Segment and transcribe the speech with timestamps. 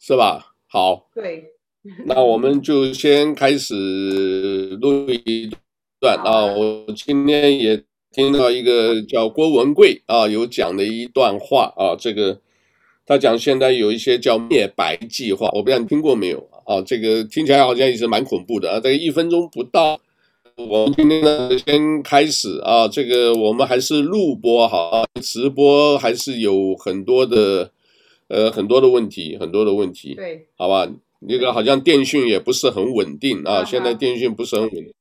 [0.00, 0.54] 是吧？
[0.66, 1.44] 好，对，
[2.06, 5.48] 那我们就先开始录一
[6.00, 6.46] 段啊。
[6.46, 12.40] 我今天也听到一个叫郭文贵啊，有讲的一段话啊，这个
[13.06, 16.82] 他讲现在有一些叫灭白计划，我不知道你听过没有啊？
[16.82, 18.80] 这个听起来好像也是蛮恐怖的啊。
[18.80, 20.00] 这个一分钟不到，
[20.56, 27.70] 我们今天呢先开始啊，这个我们还是录播好啊，直播还是有很多的。
[28.28, 30.88] 呃，很多的问题，很多的问题，对，好吧，
[31.20, 34.92] 那个好像电讯也不是很稳定啊，现在电讯不是很稳定。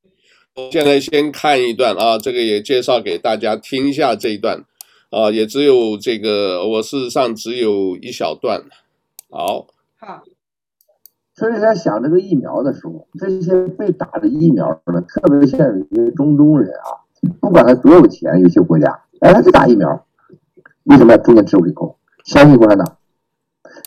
[0.72, 4.64] 现在先看一段啊，这个也介绍给大家听一下这一段
[5.10, 8.62] 啊，也只有这个，我事实上只有一小段。
[9.30, 10.24] 好，好。
[11.36, 17.02] 所以在想这个疫苗的时候，这些被打的疫苗呢，特别像一些中东人啊，
[17.42, 20.06] 不管他多有钱，有些国家，哎，他就打疫苗，
[20.84, 21.98] 为什么要中间吃回扣？
[22.26, 22.98] 相信共产党。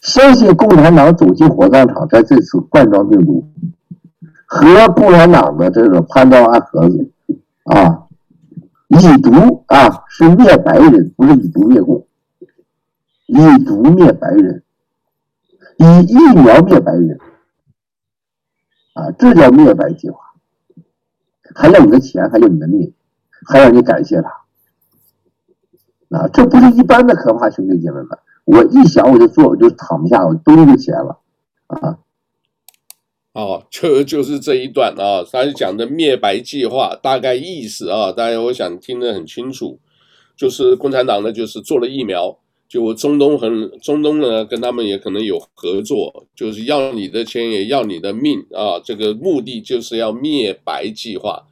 [0.06, 3.44] 相信共产党走进火葬场，在这次冠状病毒
[4.46, 7.10] 和共产党的这个潘多拉盒子
[7.64, 8.06] 啊，
[8.86, 12.06] 以毒啊是灭白人，不是以毒灭共，
[13.26, 14.62] 以毒灭白人，
[15.78, 17.18] 以疫苗灭白人
[18.94, 20.18] 啊，这叫灭白计划，
[21.56, 22.94] 还要你的钱，还要你的命，
[23.48, 24.28] 还要你感谢他
[26.16, 28.08] 啊，这不是一般的可怕，兄弟姐妹们。
[28.46, 31.18] 我一想我就坐，我就躺不下，我咚就起来了，
[31.66, 31.98] 啊！
[33.32, 39.78] 哦，这就是这一段啊，他讲的灭白计划大概意思啊，大家我想听得很清楚，
[40.36, 51.46] 就是共产党呢，就是做了疫苗，就中东很中东呢，跟他们也可能有合作，就是要你的钱也要你的命啊，这个目的就是要灭白计划，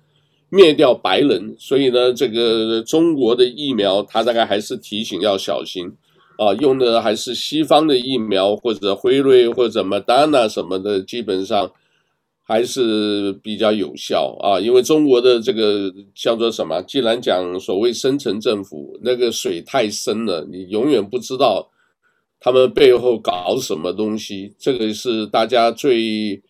[0.48, 5.92] 灭掉白人，所以呢，这个中国的疫苗，他大概还是提醒要小心。
[6.36, 11.70] 啊，用的还是西方的疫苗，或者辉瑞或者莫德纳什么的，基本上
[12.42, 14.58] 还是比较有效啊。
[14.58, 16.82] 因为中国的这个叫做什么？
[16.82, 21.70] 既然讲所谓深层政府，那个水太深了，你永远不知道
[22.40, 24.52] 他们背后搞什么东西。
[24.58, 26.42] 这个是大家最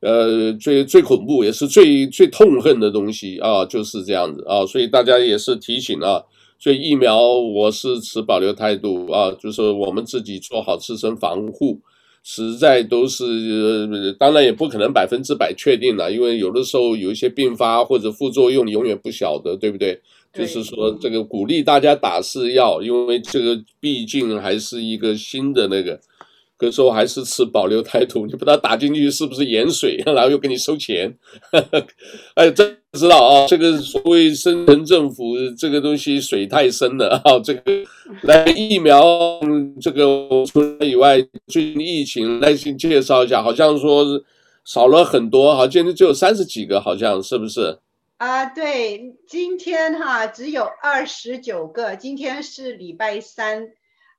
[0.00, 4.66] 呃最最恐怖，也是最最痛恨的东西啊，就是这样子啊。
[4.66, 6.24] 所以大家也是提醒啊。
[6.58, 11.80] 所以疫苗我是持保留态度啊，就是我们自己做好自身防护，
[12.24, 20.00] 实在都是，呃，当然也不可能百分之百确定了，因为有的时候有一些并发或者副作用，你永远不晓得，对不对？
[20.32, 20.44] 对。
[20.44, 25.98] 就是说这个鼓励大家打是要，因为这个毕竟还是一个新的那个。
[26.58, 31.16] 可是我还是持保留态度，你不知道打进去是不是盐水， 然后又给你收钱，
[32.34, 33.46] 哎，真不知道啊！
[33.46, 37.38] 这个所谓深层政府这个东西水太深了啊！
[37.38, 37.62] 这个
[38.22, 39.00] 来疫苗
[39.80, 44.04] 这个除了以外，最近疫情耐心介绍一下，好像说
[44.64, 47.78] 少了很多，好像今天只有三十几个，好像是不是？
[48.16, 53.68] 啊，对，今天哈只有二十九个，今天是礼拜三，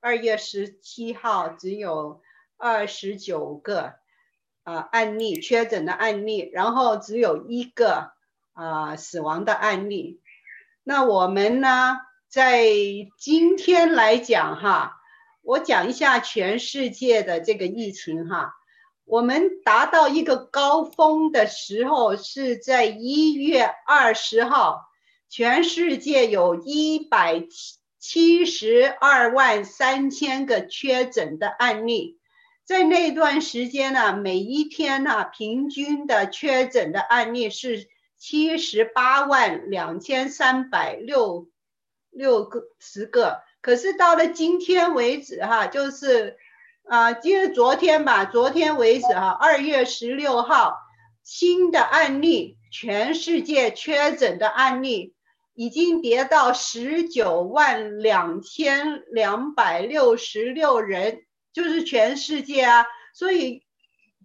[0.00, 2.18] 二月十七号，只有。
[2.60, 3.94] 二十九个
[4.62, 8.12] 啊、呃、案例确诊的案例，然后只有一个
[8.52, 10.20] 啊、死亡的案例。
[10.84, 11.96] 那我们呢，
[12.28, 12.68] 在
[13.18, 15.00] 今天来讲哈，
[15.42, 18.54] 我讲一下全世界的这个疫情哈。
[19.04, 24.84] 我们达到一个高峰的时候是在一月二十号，
[25.28, 27.42] 全世界有一百
[27.98, 32.19] 七十二万三千个确诊的案例。
[32.70, 41.48] 在那段时间呢，每一天呢，平均的确诊的案例是七十八万两千三百六
[42.10, 43.42] 六个十个。
[43.60, 46.36] 可是到了今天为止，哈，就是
[46.84, 50.76] 啊，今昨天吧，昨天为止，哈，二月十六号，
[51.24, 55.16] 新的案例，全世界确诊的案例
[55.54, 61.24] 已经跌到十九万两千两百六十六人。
[61.52, 63.64] 就是全世界啊，所以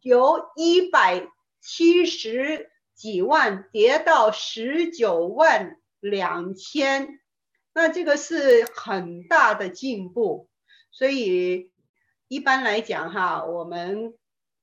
[0.03, 1.27] 由一百
[1.59, 7.19] 七十几万跌到十九万两千，
[7.73, 10.49] 那这个是很大的进步。
[10.91, 11.71] 所以
[12.27, 14.13] 一般来讲哈，我们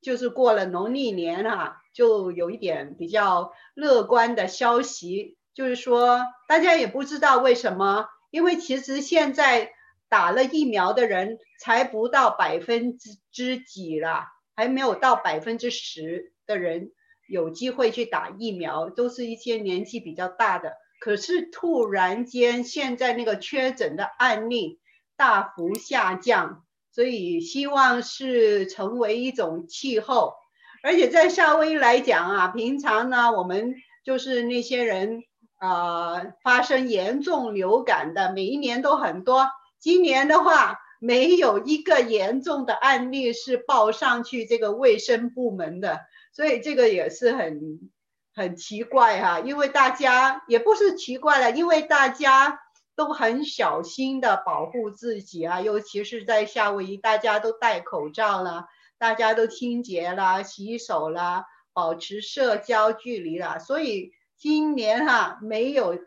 [0.01, 9.73] 就是过了农历年哈，就有一点比较乐观的消息，就是说大家也不知道为什么，因为其实现在。
[10.13, 16.93] 打了疫苗的人才不到百分之之几啦，还没有到百分之十的人
[17.27, 20.75] 有机会去打疫苗，都是一些年纪比较大的。
[21.01, 24.81] 可是突然间，现在那个确诊的案例
[25.17, 26.63] 大幅下降，
[26.95, 30.35] 所以希望是成为一种气候。
[30.83, 35.23] 而且在夏威夷来讲啊，平常呢，我们就是那些人
[35.57, 39.49] 啊、发生严重流感的，每一年都很多。
[39.83, 46.01] 今年的话，没有一个严重的案例是报上去这个卫生部门的，
[46.33, 47.91] 所以这个也是很
[48.33, 52.61] 很奇怪哈、因为大家也不是奇怪了，因为大家
[52.95, 58.67] 都很小心的保护自己啊，尤其是在夏威夷，大家都戴口罩了。
[58.99, 65.99] 大家都清洁啦，洗手啦，保持社交距离啦，所以今年哈没有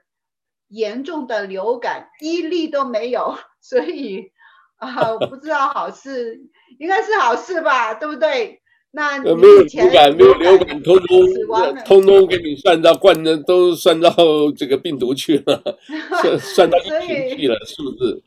[0.69, 3.35] 严重的流感，一例都没有，
[3.67, 4.31] 所以
[4.77, 6.39] 啊，我不知道好事
[6.77, 8.61] 应该是好事吧，对不对？
[8.91, 14.09] 那没有流感，没有流感，通通通通给你算到冠的，都算到
[14.55, 15.79] 这个病毒去了，
[16.21, 18.23] 算 算到疫情去了，是不是？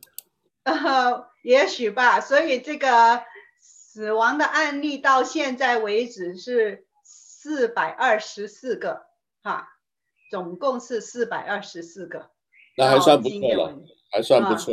[0.65, 3.23] 呃， 也许吧，所以这个。
[3.61, 9.07] 死亡的案例到现在为止是四百二十四个，
[9.43, 9.67] 哈，
[10.31, 12.31] 总共是四百二十四个，
[12.77, 13.77] 那还算不错了，
[14.13, 14.73] 还算不错。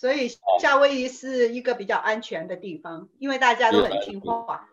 [0.00, 0.30] 所以
[0.62, 4.66] 夏威夷是一个比较安全的地方，因为大家都很听话。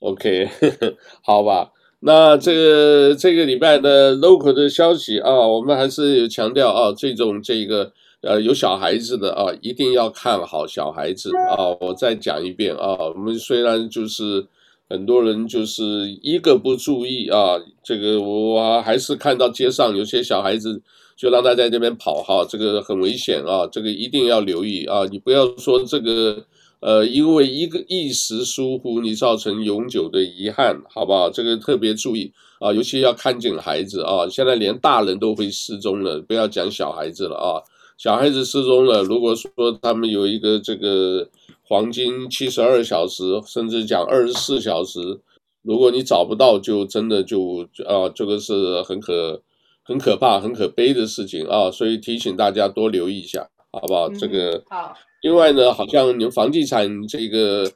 [0.00, 7.92] OK，呵 呵好吧，那这个这个礼拜的 local 的消息啊，我们还是有强调啊，这种这个。
[8.20, 11.70] 呃，有小孩子的啊，一定要看好小孩子啊！
[11.80, 14.44] 我再讲一遍啊，我们虽然就是
[14.88, 20.82] 很多人就是一个不注意啊，这个我还是看到街上有些小孩子
[21.18, 25.04] 就让他在这边跑哈，这个很危险啊，这个一定要留意啊！
[25.10, 26.44] 你不要说这个
[26.78, 31.28] 呃，因为一个一时疏忽，你造成永久的遗憾，好不好？
[31.28, 34.28] 这个特别注意啊，尤其要看紧孩子啊！
[34.30, 37.66] 现在连大人都会失踪了，不要讲小孩子了啊！
[37.96, 39.50] 小孩子失踪了，如果说
[39.82, 41.28] 他们有一个这个
[41.64, 45.18] 黄金七十二小时，甚至讲二十四小时，
[45.62, 49.42] 如果你找不到，就真的就啊，这个是很可
[49.88, 54.08] 很可怕、很可悲的事情啊，所以提醒大家多留意一下，好不好？
[54.10, 54.94] 这个好。
[55.22, 57.68] 另外呢，好像你们房地产这个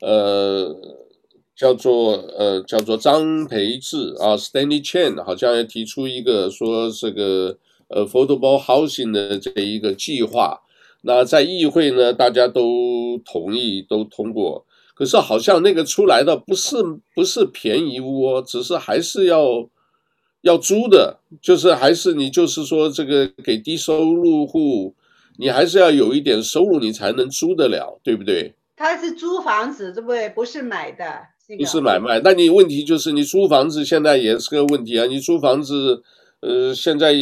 [0.00, 0.74] 呃
[1.54, 7.58] 叫做呃叫做张培志啊，Stanley Chen 好像也提出一个说这个。
[7.90, 10.60] 呃，affordable housing 的这一个计划，
[11.00, 14.66] 那在议会呢，大家都同意，都通过。
[14.94, 16.76] 可是好像那个出来的不是
[17.14, 19.66] 不是便宜屋哦，只是还是要
[20.42, 24.94] 要租的，就是还是你就是说这个给低收入户，
[25.38, 28.54] 你还是要有一点收入，你才能租得了，对不对？
[28.76, 30.28] 他是租房子，对不对？
[30.28, 31.04] 不是买的，
[31.58, 32.20] 不是买卖。
[32.22, 36.02] 那你问题就是你租房子现在也是个问题啊，你租房子。
[36.40, 37.12] 呃，现在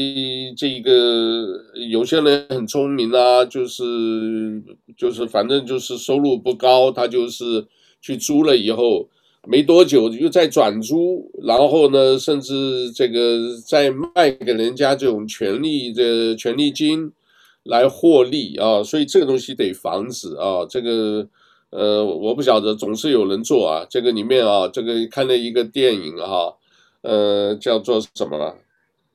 [0.58, 1.58] 这个
[1.90, 3.82] 有些人很聪明啊，就是
[4.94, 7.66] 就是反正就是收入不高，他就是
[8.02, 9.08] 去租了以后
[9.46, 17.12] 没多久又再转租，然后呢，甚至这个再卖给人家这种权利的权利金
[17.62, 20.66] 来获利啊，所以这个东西得防止啊。
[20.68, 21.26] 这个
[21.70, 23.86] 呃，我不晓得，总是有人做啊。
[23.88, 26.54] 这个里面啊，这个看了一个电影哈、
[27.02, 28.54] 呃，叫做什么了？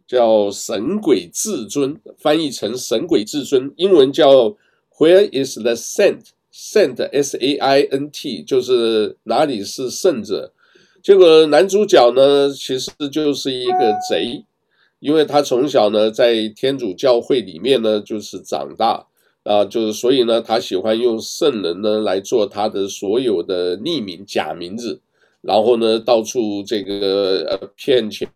[0.07, 4.55] 叫神鬼至尊，翻译成神鬼至尊，英文叫
[4.97, 10.51] Where is the saint Saint？Saint 就是哪里是圣者？
[11.01, 14.45] 结果男主角呢，其实就是一个贼，
[14.99, 19.07] 因为他从小呢在天主教会里面呢就是长大
[19.43, 25.01] 啊，就是所以呢他喜欢用圣人呢来做他的所有的匿名假名字。
[25.41, 28.29] 然后呢，到处这个呃骗钱，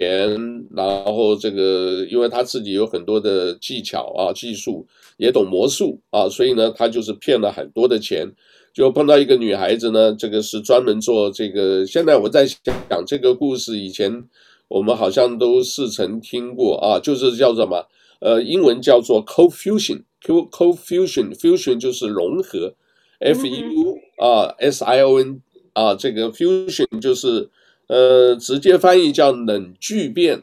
[0.75, 8.34] 然后这个因为他自己有很多的技巧啊、技术，也懂魔术啊，所以呢，他就是骗了很多的钱。
[8.74, 11.86] 就碰到一个女孩子呢，这个是专门做这个。
[11.86, 12.45] 现在我在
[12.89, 14.24] 讲这个故事，以前
[14.67, 17.88] 我们好像都似曾听过啊，就是叫什么？
[18.19, 22.74] 呃，英文叫做 cold fusion，cold cold fusion，fusion 就是融合
[23.19, 25.41] ，F U 啊 S I O N。
[25.74, 27.50] 啊，这个 fusion 就是，
[27.88, 30.41] 呃，直接翻译叫冷聚变，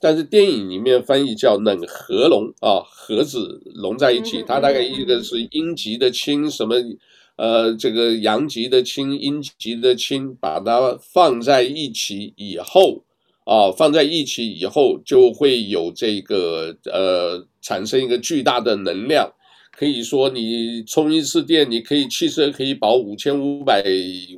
[0.00, 6.74] 但是电影里面翻译叫冷合龙啊，合子融在一起，它大概一个是阴极的氢，什么，
[7.36, 13.04] 呃，这个阳极的氢，阴极的氢，把它放在一起以后，
[13.44, 19.30] 啊，放在一起以后就会有这个，呃，产生一个巨大的能量。
[19.72, 23.82] 可以说，你充一次电，你可以汽车可以跑五千五百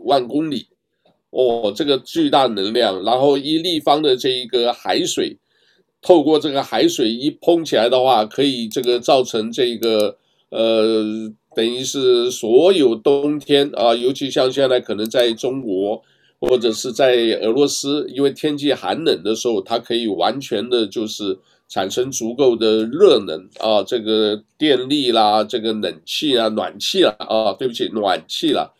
[0.04, 0.66] 万公里，
[1.31, 3.02] 哦，这个巨大能量。
[3.02, 5.38] 然后一立方的这一个海水，
[6.02, 10.16] 透过这个海水一碰起来的话，可以这个造成这个
[10.50, 16.02] 呃等于是所有冬天啊，尤其像现在可能在中国
[16.40, 28.73] 或者是在俄罗斯，因为天气寒冷的时候，它可以完全的就是产生足够的热能啊，这个电力啦，这个冷气啊，暖气啦啊，对不起，暖气啦。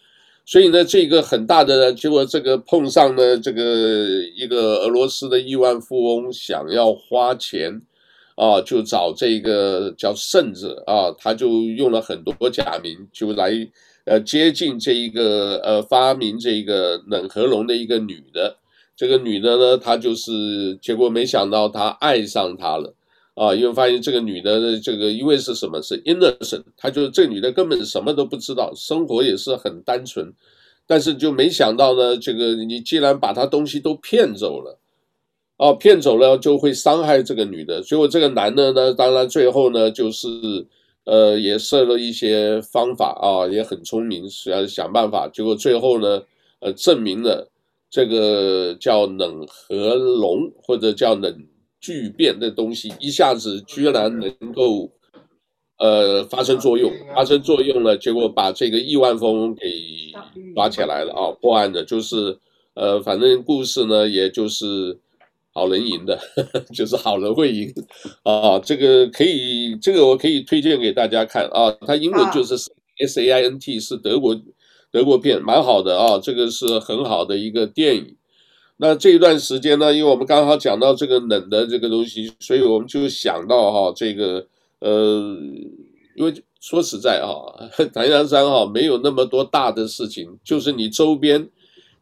[0.45, 7.83] 所以呢，这个很大的结果，这个碰上了这个一个俄罗斯的亿万富翁想要花钱。
[8.35, 13.53] 啊，就找这个叫圣子啊，他就用了很多假名，就来
[14.07, 18.57] 呃接近这一个呃发明这个冷核龙的一个女的。
[18.97, 22.95] 这个女的呢，她就是结果没想到她爱上他了
[23.35, 30.33] 啊，因为发现这个女的这个因为是什么是 innocent，她就是这个女的根本什么都不知道，生活也是很单纯，
[30.87, 34.79] 但是就没想到呢，这个你既然把她东西都骗走了。
[35.59, 40.27] 哦，骗走了就会伤害这个女的，结果这个男的呢，当然最后呢，就是
[41.05, 46.21] 呃，也设了一些方法啊，也很聪明，是要想办法，结果最后呢，
[46.59, 47.49] 呃，证明了
[47.89, 51.47] 这个叫冷和龙或者叫冷
[51.83, 54.91] 聚变的东西，一下子居然能够
[55.79, 59.61] 呃发生作用，发生作用了，结果把这个亿万富翁给
[60.55, 62.39] 抓起来了啊，破案的就是
[62.73, 64.99] 呃，反正故事呢，也就是。
[65.55, 67.71] 好人赢的，呵呵，就是好人会赢
[68.23, 68.59] 啊！
[68.59, 71.71] 这个可以，这个我可以推荐给大家看啊。
[71.87, 72.55] 它英文就是
[72.99, 74.35] S A I N T，是德国
[74.91, 76.19] 德国片，蛮好的啊。
[76.19, 78.17] 这个是很好的一个电影。
[78.83, 84.45] 那这一段时间呢，因为我们刚好讲到这个冷的这个东西，所以我们就想到哈、这个
[84.81, 85.37] 呃，
[86.17, 87.31] 因为说实在啊，
[87.95, 91.49] 檀香山哈没有那么多大的事情，就是你周边，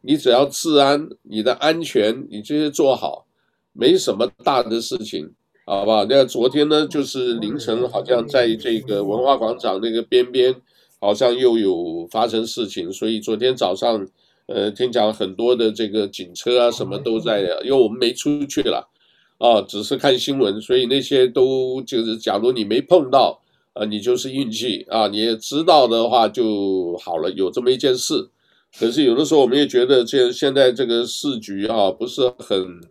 [0.01, 3.27] 你只要治安、你的安全，你这些做好。
[3.73, 5.31] 没什么大的事情，
[5.65, 6.05] 好吧？
[6.09, 10.53] 那昨天呢，就是凌晨，好像在这个文化广场那个边边，
[10.99, 14.05] 好像又有发生事情，所以昨天早上，
[14.53, 18.89] 呃，听讲很多的这个警车啊，什么都在，因为我们没出去了，
[19.37, 23.41] 啊，只是看新闻，所以那些都就是，假如你没碰到，
[23.73, 28.29] 啊，你就是运气啊，你也知道的话就好了，有这么一件事。
[28.77, 32.81] 可是有的时候我们也觉得，这现在这个市局啊，不是很。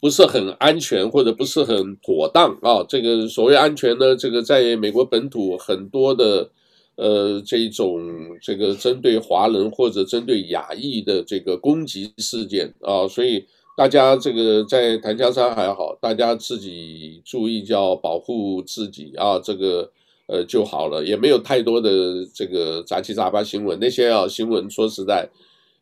[0.00, 2.86] 不是很安全，或者不是很妥当啊。
[2.88, 6.52] 这个所谓安全呢，这个在美国本土很多的，
[6.98, 13.44] 呃，这种这个针对华人或者针对亚裔的这个攻击事件啊，所以
[13.76, 19.90] 大家这个在檀香山还好，大家自己注意，叫保护自己啊，这个
[20.26, 25.28] 呃就好了，也没有太多的这个杂七杂八新闻，那些啊新闻说实在。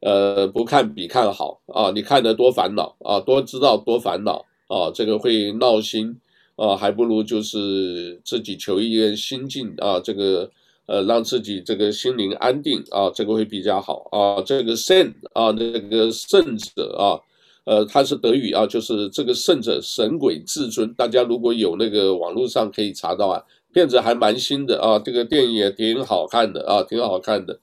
[0.00, 1.90] 呃，不看比看好啊！
[1.90, 6.14] 你看得多烦恼啊，多知道多烦恼啊，这个会闹心
[6.54, 10.50] 啊，还不如就是自己求一个心境啊，这个
[10.87, 14.43] 呃，让自己这个心灵安定啊，这个会比较好啊。
[14.47, 17.19] 这个圣啊，那个圣者啊，
[17.64, 20.93] 呃，他是德语啊，就是这个圣者神鬼至尊。
[20.95, 27.59] 大家如果有那个网络上可以查到啊，片子还蛮新的啊，这个电影也挺好看的啊，挺好看的。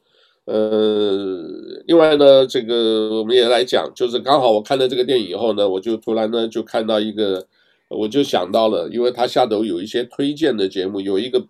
[0.46, 1.48] 呃，
[1.88, 7.48] 另外呢，这个我们也来讲，就是刚好我看了这个电影以后呢，我就突然呢就看到一个，
[7.88, 11.42] 我就想到了，因为他下头有一些推荐的节目，有一个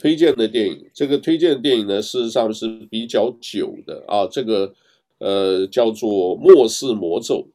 [0.00, 4.72] 推荐的电影，这个推荐的电影呢，事实上是比较久的啊，这个
[5.18, 7.46] 呃叫做《末世魔咒》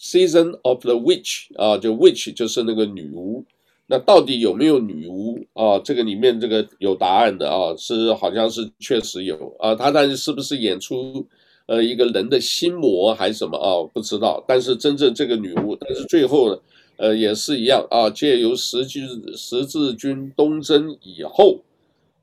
[0.00, 3.44] （Season of the Witch） 啊，就 Witch 就是那个女巫。
[3.92, 5.76] 那到底有没有女巫啊？
[5.80, 9.74] 这个里面这个有答案的啊，是好像是确实有啊。
[9.74, 11.26] 他但是是不是演出
[11.66, 13.82] 呃一个人的心魔还是什么啊？
[13.92, 14.42] 不知道。
[14.46, 16.58] 但是真正这个女巫，但是最后呢，
[16.98, 18.08] 呃也是一样啊。
[18.08, 21.58] 借由十字十字军东征以后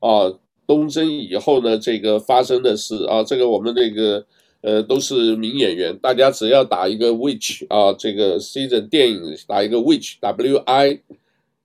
[0.00, 0.32] 啊，
[0.66, 4.24] 东征以后呢，这个发生的事啊，这个我们那个
[4.60, 11.00] 呃都是名演员，大家只要打一个 witch 啊，这个 season 电影打一个 witch W I。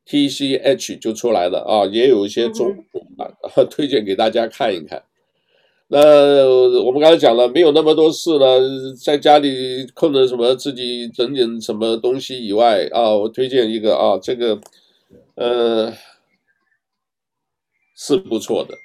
[0.06, 3.34] T C H 就出来了啊，也有一些中文版，
[3.72, 5.02] 推荐给大家看一看。
[5.88, 6.46] 那
[6.84, 8.60] 我们刚才讲了，没有那么多事了，
[9.02, 14.60] 在家里空着什么，自己整点什么东西以外啊，我推荐一个啊，这个
[15.36, 15.94] 呃
[18.04, 18.76] 是不错的，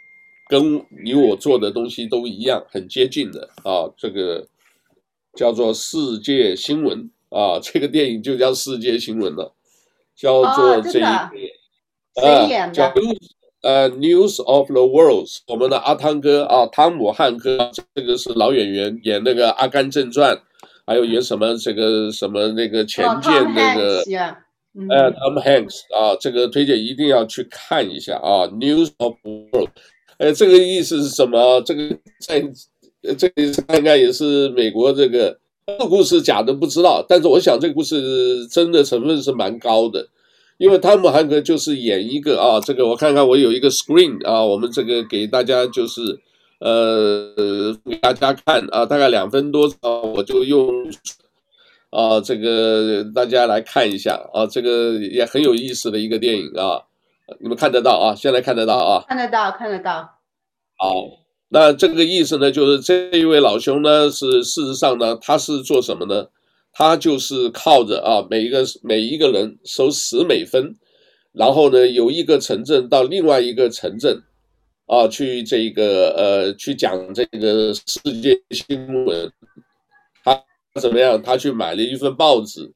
[0.48, 4.46] 跟你我做的东西都一样，很接近的啊，这个
[5.34, 9.52] 叫做世界新闻啊，这个电影就叫世界新闻了。
[10.14, 11.02] 叫做这一
[12.20, 12.92] 呃，叫
[13.62, 20.34] 呃 News of the World，我们的阿汤哥啊，汤姆汉克，这个是老演员，演那个《阿甘正传》，
[20.84, 24.02] 还有演什么这个什么那个前舰那个，
[24.88, 29.70] 呃，Tom Hanks 啊，这个推荐一定要去看一下啊，News of World。
[30.18, 31.60] 呃，这个意思是什么？
[31.62, 31.88] 这个
[32.24, 32.40] 在
[33.14, 33.42] 这个
[33.76, 40.06] 应该也是美国这个这个故事假的不知道，但是我想这个故事真的成分是蛮高的，
[40.58, 46.00] 因为汤姆汉克就是演一个啊，这个我看看我有一个 screen 啊，我们这个给大家就是
[46.60, 47.34] 呃
[47.84, 50.68] 给大家看啊，大概两分多啊，我就用。
[51.90, 56.84] 啊，这个大家来看一下啊，这个也很有意思的一个电影啊，
[57.40, 58.14] 你们看得到啊？
[58.14, 59.04] 现在看得到啊？
[59.08, 60.18] 看得到，看得到。
[60.76, 61.06] 好，
[61.48, 66.28] 那这个意思呢，就是这一位老兄呢，是事实上呢，他是做什么呢？
[66.72, 70.76] 他就是靠着啊，每一个每一个人收十美分，
[71.32, 74.22] 然后呢，由一个城镇到另外一个城镇，
[74.86, 79.32] 啊，去这个呃，去讲这个世界新闻。
[80.78, 81.20] 怎么样？
[81.20, 82.72] 他去买了一份报纸，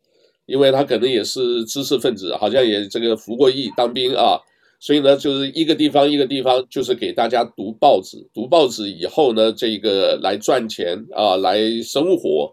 [0.46, 4.36] 因为他可能也是知识分子，好像也这个服过役当兵啊，
[4.80, 12.52] 所以呢，就是一个地方一个地方，就是给大家读报纸，读报纸以后呢，这个来赚钱啊，来生活。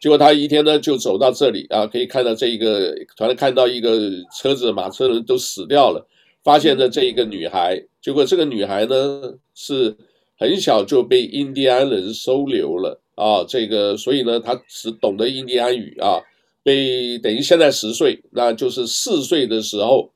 [0.00, 6.06] 结果他一天呢就走到这里啊，可以看到这一个，突然看到一个车子马车人都死掉了，
[6.42, 9.96] 发现了这一个女孩，结果这个女孩呢是
[10.38, 12.99] 很小就被印第安人收留了。
[13.20, 16.22] 啊，这个，所以呢，他只懂得印第安语啊，
[16.62, 20.10] 被等于现在十岁，那就是四岁的时候，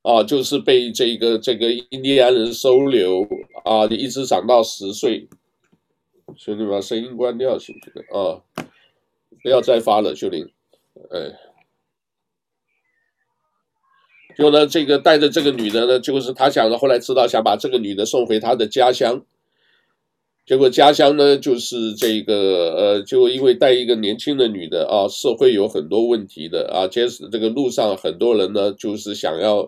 [0.00, 3.28] 啊，就是被这个这个印第安人收留
[3.64, 5.28] 啊，一直长到十岁。
[6.34, 8.02] 兄弟们，把声音关掉行不行？
[8.08, 8.40] 啊，
[9.42, 10.50] 不要再发了，秀玲。
[11.10, 11.38] 哎，
[14.38, 19.22] 就呢，这个带着这个女的呢，就是他想着后来知道，想把这个女的送回他的家乡。
[20.52, 26.86] 结果家乡呢，就是这个呃，就因为带一个年轻的女的啊，社会有很多问题的啊。
[26.86, 29.62] 接这个路上很多人呢，就是想要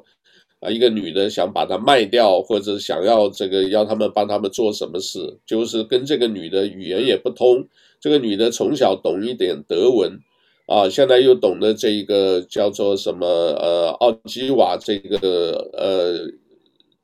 [0.60, 7.66] 啊，一个女的想把她卖掉，或者想要这个要他们帮他们做什么事，就是跟这个女的语言也不通。
[7.98, 10.18] 这个女的从小懂一点德文
[10.66, 16.30] 啊，现在又懂得这个叫做什么呃奥基瓦这个呃，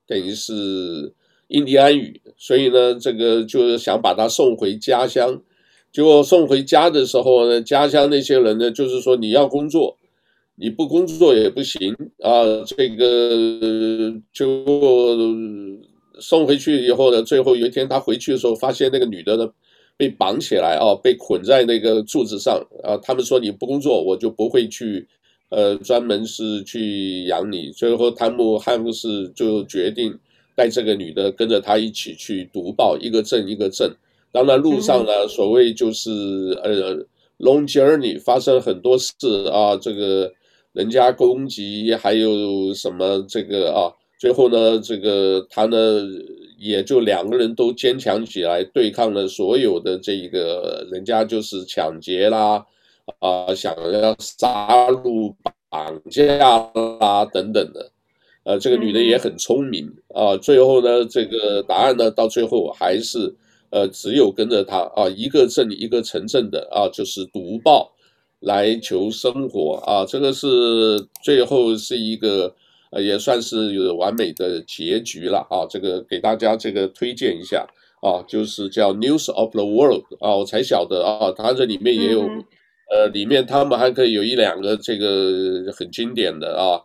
[0.07, 1.15] 等于是。
[1.51, 5.43] 印第安语，所以呢，这个就是想把他送回家乡。
[5.93, 9.97] 结果送回家的时候呢，家乡那些人呢，就是说你要工作，
[10.55, 12.45] 你不工作也不行啊。
[12.65, 14.65] 这个就
[16.21, 19.51] 送回去以后呢，最后有一天他回去的时候，发现那个女的呢
[19.97, 22.97] 被绑起来啊，被捆在那个柱子上啊。
[23.03, 25.09] 他们说你不工作，我就不会去，
[25.49, 27.73] 呃，专门是去养你。
[27.73, 30.17] 最后汤姆汉克斯就决定。
[30.61, 33.91] 带这个女的跟着他一起去读报，一个镇一个镇。
[34.31, 36.11] 当然路上呢，所谓就是
[36.63, 36.95] 呃
[37.39, 39.15] ，long journey，发生很多事
[39.51, 40.31] 啊，这个
[40.75, 45.79] 人家攻击，还有什么这个啊，最后呢，这个他呢，
[46.59, 52.63] 也就两个人都坚强起来，对抗了所有的这个人家就是抢劫啦，
[53.21, 55.35] 啊，想要杀戮、
[55.71, 56.37] 绑架
[57.01, 57.91] 啦等等的。
[58.51, 60.37] 呃，这个女的也很聪明啊。
[60.37, 63.33] 最后呢，这个答案呢，到最后还是
[63.71, 67.93] 呃，只有跟着他啊，一个镇一个城镇的啊，就是读报
[68.41, 70.05] 来求生活啊。
[70.05, 72.53] 这个是最后是一个
[72.91, 75.63] 呃，也算是有完美的结局了啊。
[75.71, 77.65] 这个给大家这个推荐一下
[78.03, 82.23] 啊，就是叫 News of the World 啊，我才晓得啊，它这里面也有
[82.91, 86.83] 呃，里面他们还可以有一两个这个很经典的啊。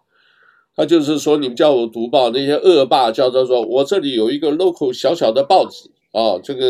[0.75, 6.69] 他就是说，你们叫我读报，那些恶霸叫他说，我这里有一个 local 小小的报纸啊，这个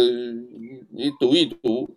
[0.95, 1.89] 你读一读，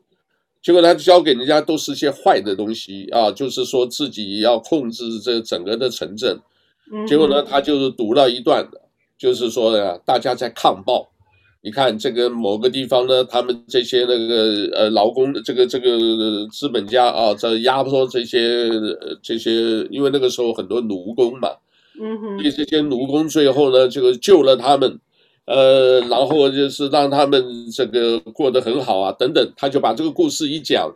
[0.62, 6.40] 结果他交给人家都是些坏的东西啊，就是说自己要控制这整个的城镇，
[7.07, 8.81] 结果呢，他就是读了一段的，
[9.18, 11.07] 就是说呀，大家在抗暴，
[11.61, 18.71] 你看这个某个地方呢，他们这些那个呃劳工，这个这个资本家啊，在压迫这些
[19.23, 21.51] 这些，因为那个时候很多奴工嘛。
[22.00, 24.98] 嗯哼，这些奴工最后呢，就救了他们，
[25.46, 30.94] 呃，然后就是让他们这个过得很好啊，等等，他就把这个故事一讲，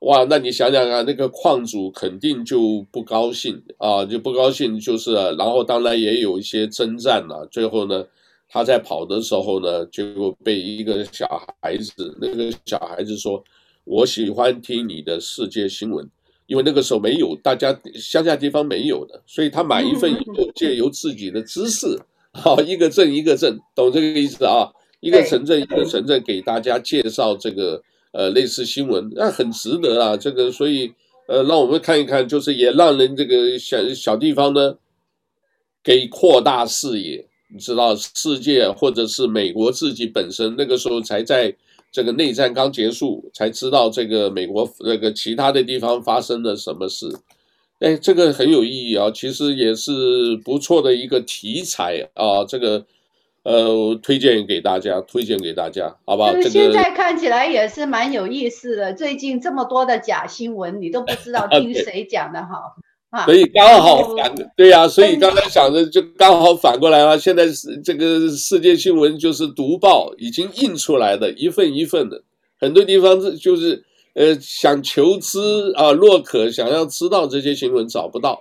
[0.00, 8.04] 哇，那你想想啊，那个矿主肯定就不高兴啊，就不高兴，就是，然后当然也有一些征战了，最后呢，
[8.48, 11.26] 他在跑的时候呢，就被一个小
[11.60, 13.42] 孩子，那个小孩子说，
[13.84, 16.08] 我喜欢听你的世界新闻。
[16.46, 21.98] 因为那个时候没有，大家乡下地方没有的，所以他买一份以后，借由自己的知识，
[22.32, 24.70] 好， 一个镇一个镇，懂这个意思啊？
[25.00, 27.82] 一个城镇一个城镇给大家介绍这个
[28.12, 30.16] 呃类似新闻，那很值得啊。
[30.16, 30.92] 这个所以
[31.28, 34.76] 呃，让我们看一看，就是也让人这个小小地方呢，
[35.82, 41.54] 给扩大视野你知道世界或者是美国自己本身那个时候才在
[41.96, 47.08] 这个内战刚结束，才知道这个美国那个其他的地方发生了什么事。
[47.78, 52.84] 哎，这个很有意义啊，其实也是不错的一个题材啊，这个。
[53.48, 56.32] 呃，推荐给大家，推荐给大家，好不好？
[56.32, 58.92] 就是现在看起来也是蛮有意思的。
[58.92, 62.74] 最近这么多的假新闻，你都不知道 听谁讲的好啊。
[63.24, 67.18] 所以刚好反，对呀，所以刚才想着就刚好反过来了。
[67.18, 72.22] 现在是这个世界新闻就是读报已经印出来的一份一份的，
[72.60, 73.82] 很多地方是就是
[74.14, 75.38] 呃想求知
[75.74, 78.40] 啊，若可想要知道这些新闻找不到，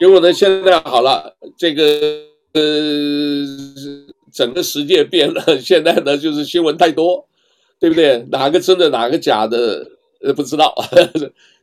[0.00, 1.84] 结果呢现在好了，这个。
[2.54, 2.60] 呃，
[4.30, 7.26] 整个世界变了， 现在呢就是新闻太多，
[7.80, 8.18] 对不对？
[8.30, 9.86] 哪个真的，哪个假的，
[10.22, 10.74] 呃，不知道。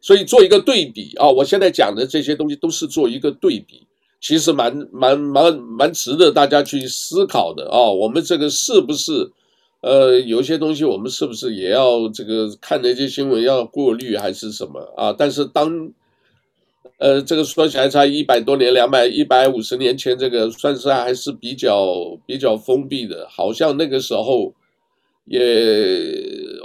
[0.01, 3.85] 所以做一个对比啊，我现在讲的这些东西都是做一个对比，
[4.21, 7.91] 其实蛮蛮蛮蛮值得大家去思考的啊。
[7.91, 9.31] 我们这个是不是，
[9.81, 15.13] 呃，有些东西我们是不是也要这个看那些新闻要过滤还是什么啊？
[15.17, 15.91] 但是当
[16.97, 24.53] 呃，这个说起来才一百多年，两百一百五十年前，这个算是还是比较比较封闭的，好像那个时候
[25.25, 25.39] 也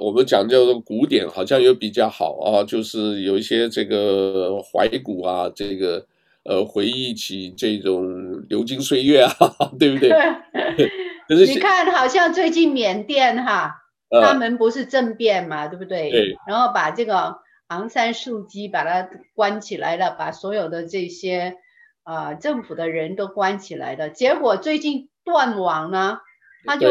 [0.01, 6.07] 我们讲叫做古典，好像又比较好啊，就是有一些这个怀古啊，这个
[6.45, 9.33] 呃回忆起这种流金岁月啊，
[9.79, 10.11] 对不对？
[11.29, 13.83] 可是 你看，好像最近缅甸哈，
[14.23, 16.11] 他们不是政变嘛，对不对？
[16.11, 17.43] 对，然后把这个。
[17.69, 21.57] 昂山素姬把他关起来了，把所有的这些
[22.03, 24.11] 啊、呃、政府的人都关起来了。
[24.11, 26.19] 结果最近断网呢，
[26.67, 26.89] 他就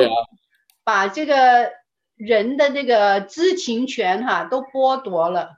[0.83, 1.71] 把这个
[2.15, 5.51] 人的这个知情权哈都剥夺了。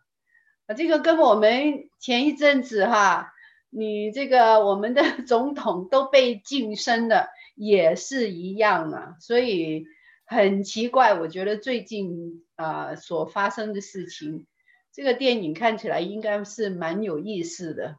[0.76, 3.34] 这个跟我们前一阵子哈，
[3.70, 9.16] 你这个我们的 总统都被晋升了，也是一样啊。
[9.20, 9.86] 所以
[10.26, 14.48] 很奇怪，我觉得最近啊、所发生的事情。
[14.92, 17.98] 这个电影看起来应该是蛮有意思的。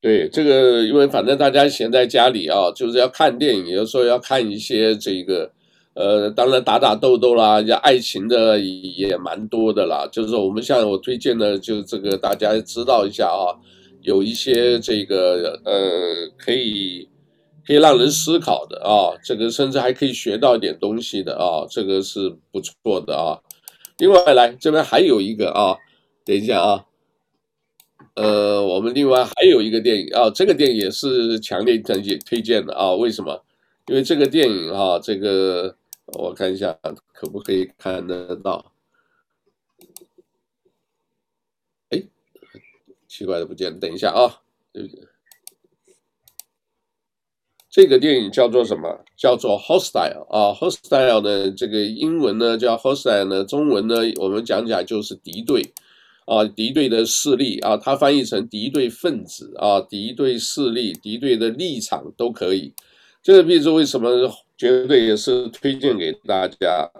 [0.00, 5.54] 对，这个因为反正大家闲在家里啊，就是要看电影，有时候要看一些这个，
[5.94, 10.08] 呃，当然打打斗斗啦，爱情的也蛮多的啦。
[10.12, 13.54] 就是我们像我推荐的，就这个大家知道一下啊，
[14.02, 17.08] 有一些这个呃，可以
[17.66, 23.38] 可以让人思考的啊，这个甚至还可以学到一点东西的啊，这个是不错的啊。
[23.98, 25.76] 另外来这边还有一个啊。
[26.26, 26.86] 等一下啊，
[28.16, 32.94] 呃，我们另外还有一个电影啊，这个电影也是强烈推荐推荐的啊。
[32.94, 33.44] 为什么？
[33.88, 35.76] 因为这个电影啊，这个
[36.06, 36.78] 我看一下
[37.12, 38.72] 可不可以看得到？
[41.90, 42.02] 哎，
[43.08, 44.42] 奇怪的不见了，等一下啊，
[47.68, 49.04] 这个电影叫做什么？
[49.16, 55.72] 叫做 Hostile 啊，Hostile 呢，这个英文呢叫 Hostile 呢，中文呢我们讲起来就是敌对。
[56.26, 62.72] 啊，敌对的势力啊，它翻译成敌对分子啊，敌对势力、敌对的立场都可以。
[63.24, 66.90] 这个例子为什么绝对也是推荐给大家？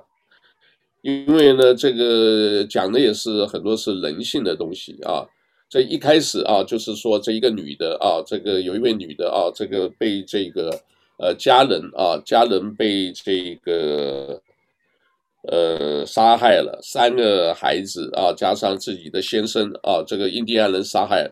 [1.03, 5.29] 因为呢，这个讲的也是很多是人性的东西啊。
[5.69, 10.71] 这一开始啊，就是说这一个女的啊，这个有一位女的啊，这个被这个
[11.19, 14.41] 呃家人啊，家人被这个。
[15.47, 21.31] 呃，杀害了三个孩子啊，加上自己的先生啊，这个印第安人杀害，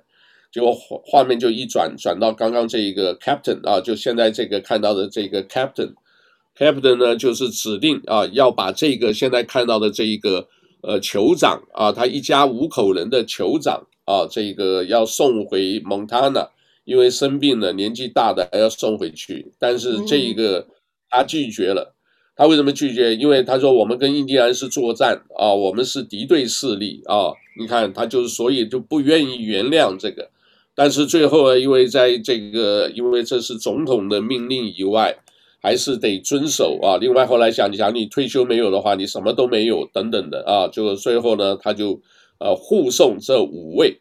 [0.53, 0.71] 结果
[1.07, 10.47] 画面就一转，转到刚刚这一个 captain 啊，就现在这个看到的这个 captain，captain 呢就是指定啊要把这个现在看到的这一个
[10.83, 16.51] 呃酋长啊，他一家五口人的酋长啊，这个要送回蒙塔纳，
[16.85, 20.67] 因为生病了，年纪大的还要送回去，但是这一个
[21.09, 21.95] 他拒绝了。
[22.35, 23.15] 他为什么拒绝？
[23.15, 27.33] 因为他说我们跟印第安是作战啊，我们是敌对势力啊。
[27.59, 30.31] 你看他就是，所以就不愿意原谅这个。
[30.75, 35.17] 但是最后呢，因为在这个，因为这是总统的命令以外，
[35.63, 36.97] 还是得遵守啊。
[37.01, 40.69] 另外后来想想，你退休没有的话，你什么都没有等等的啊。
[40.69, 42.01] 就最后呢，他就
[42.39, 44.01] 呃护送这五位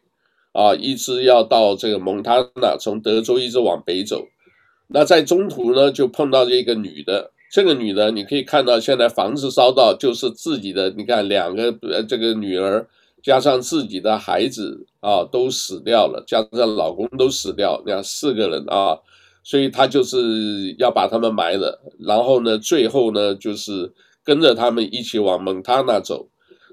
[0.52, 4.26] 啊，一直要到这个蒙塔纳，从德州一直往北走。
[4.88, 7.32] 那在中途呢，就碰到这个女的。
[7.54, 12.88] 这个女的，你可以看到，现在房子烧到就是自己的，你看两个呃，这个女儿
[13.22, 18.96] 加上自己的孩子啊，都死掉了，加上老公都死掉，那四个人啊，
[19.42, 26.28] 所以他就是要把他们埋了，然后呢，最后呢，就是跟着他们一起往蒙塔纳走。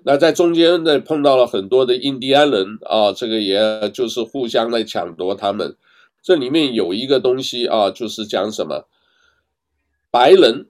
[0.05, 5.75] 那在中间呢，碰到了很多的印第安人啊，这个也就是互相来抢夺他们。
[6.21, 8.87] 这里面有一个东西啊，就是讲什么？
[10.11, 10.67] 白人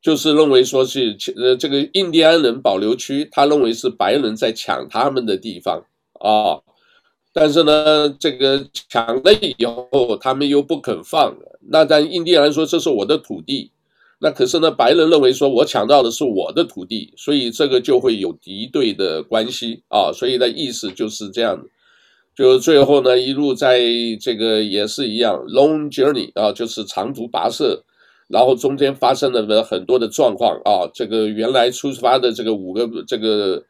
[0.00, 5.84] 就是认为说是呃这个印第安人保留区，他认为是白人在抢他们的地方
[6.20, 6.60] 啊，
[7.34, 11.36] 但是呢，这个抢了以后，他们又不肯放，
[11.68, 13.72] 那但印第安说这是我的土地。
[14.20, 21.68] 那可是呢，白人认为说，我抢到的是我的土地，所以这个就会有敌对的关系啊，所以的意思就是这样的，
[22.36, 23.82] 就最后呢，一路在
[24.20, 27.82] 这个也是一样，long journey 啊，就是长途跋涉，
[28.28, 33.62] 然后中间发生了很多的状况啊，这个原来出发的这个五个这个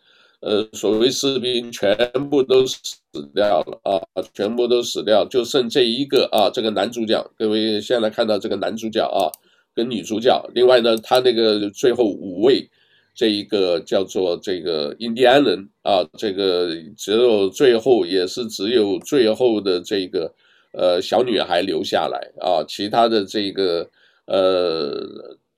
[0.44, 1.96] 呃所谓士兵全
[2.30, 2.92] 部都死
[3.34, 9.32] 掉了啊，全部都死掉，就剩这一个啊，这个男主角，各位现在看到这个男主角啊。
[9.76, 12.70] 跟女主角，另外呢，他那个最后五位，
[13.12, 20.32] 这一个叫做这个印第安人啊，这个只有最后也是只有最后的这个
[20.74, 23.90] 呃小女孩留下来啊，其他的这个
[24.26, 24.94] 呃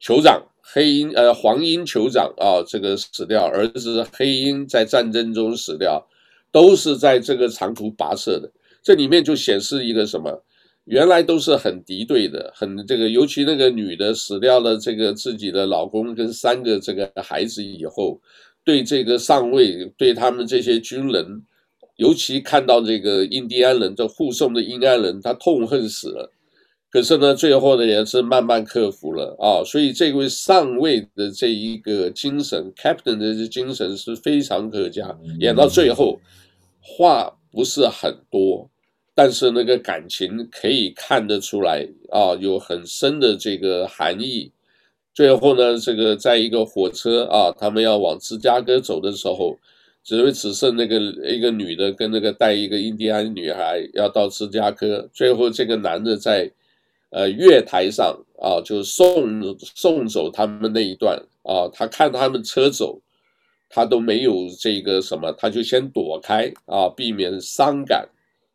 [0.00, 6.04] 酋长黑鹰呃黄鹰酋长啊，这个死掉，儿子黑鹰在战争中死掉，
[6.50, 8.50] 都是在这个长途跋涉的，
[8.82, 10.42] 这里面就显示一个什么？
[10.84, 18.20] 原来都是很敌对的，很这个，尤其那个女的死掉了，这个自己的老公跟三个这个孩子以后，
[18.64, 21.42] 对这个上尉，对他们这些军人，
[21.96, 26.32] 尤其看到这个印第安人，这护送的印第安人，他痛恨死了。
[26.96, 29.60] 可是呢，最后呢也是慢慢克服了啊。
[29.62, 35.14] 所以这位上尉的这一个精神，Captain 的这精神是非常可嘉。
[35.38, 36.18] 演到最后，
[36.80, 38.70] 话不是很多。
[39.14, 44.50] 但是那个感情可以看得出来啊，有很深的这个含义。
[45.12, 49.58] 最后呢，这个在一个火车啊，他们要往芝加哥走的时候，
[50.02, 50.98] 只为只剩那个
[51.30, 55.06] 一个女的跟那个带一个印第安女孩要到芝加哥。
[55.12, 56.50] 最后这个男的在
[57.16, 63.00] 呃月台上啊，就送送走他们那一段啊，他看他们车走，
[63.70, 68.06] 他都没有这个什么，他就先躲开啊，避免伤感。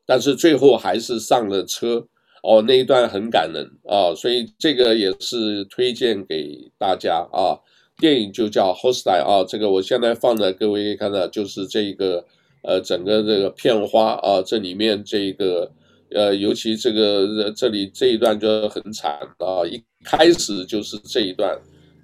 [0.06, 2.06] 但是最后还是上了车
[2.44, 7.58] 哦，那一段很感人啊，所以这个也是推荐给大家啊。
[7.98, 12.26] 电影就叫《Hostile》啊，这个我现在放的各位可以看到就是这个
[12.62, 15.72] 呃整个这个片花啊，这里面这个
[16.14, 21.60] 呃尤其这个这里这一段就很惨啊，一开始就是这一段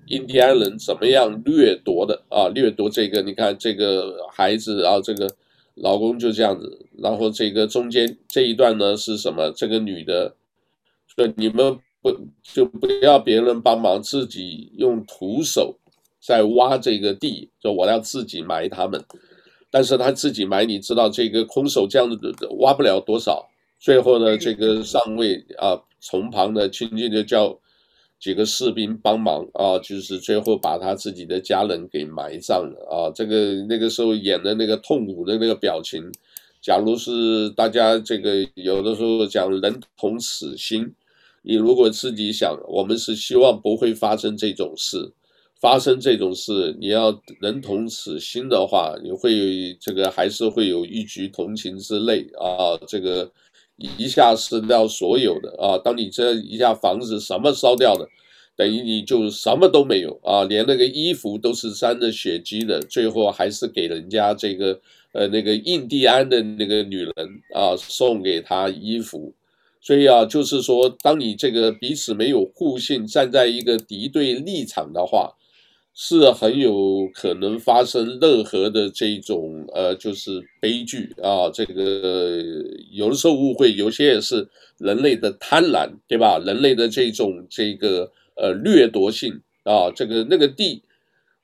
[0.08, 5.28] 印第安人怎么样掠夺的啊，掠夺这个你看这个孩子啊这个。
[5.80, 9.54] 老公就这样子，然后这个中间这一段呢是什么？
[9.56, 10.34] 这个女的
[11.16, 12.10] 说：“你们不
[12.42, 15.78] 就不要别人帮忙，自己用徒手
[16.20, 19.00] 在挖这个地，说我要自己埋他们。
[19.70, 22.18] 但是他自己埋，你知道这个空手这样子
[22.58, 23.48] 挖不了多少。
[23.80, 27.60] 最后呢，这个上尉啊，从旁的亲戚就叫。”
[28.20, 33.12] 几个士兵帮忙啊，就是最后把他自己的家人给埋葬了啊。
[33.14, 36.04] 这个那个时候演的那个痛苦的那个表情，
[36.60, 40.92] 假如是大家这个有的时候讲人同此心，
[41.44, 45.14] 你如果自己想，我们是希望不会发生这种事，
[45.62, 53.32] 发生这种事，你要人同此心的话，你会这个还是会有一局同情之泪啊，这个。
[53.78, 55.78] 一下失掉所有的啊！
[55.78, 58.10] 当你这一下房子什么烧掉了，
[58.56, 60.44] 等于你就什么都没有啊！
[60.44, 64.80] 连那个衣服都是沾着血迹的，最后还是给人家这个
[65.12, 67.14] 呃那个印第安的那个女人
[67.54, 69.34] 啊送给他衣服。
[69.80, 75.34] 所以啊，就是说，当你这个彼此没有互信，站在一个敌对立场的话。
[76.00, 81.50] 是很有可能发生任何的这种呃，就是悲剧啊。
[81.52, 82.40] 这个
[82.92, 86.38] 有的时候误会，有些也是人类的贪婪，对吧？
[86.38, 90.84] 人类的这种这个呃掠夺性啊，这个那个地，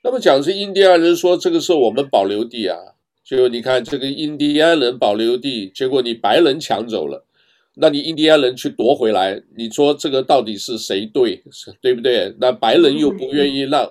[0.04, 2.78] 那么讲是印第安人说这个是我们保留地啊，
[3.24, 7.26] 就你看这个印第安人保留地，结果你白人抢走了，
[7.74, 11.42] 那你印第安人去夺回来，你说这个到底是谁对，
[11.80, 12.32] 对不对？
[12.38, 13.90] 那白人又不愿意让。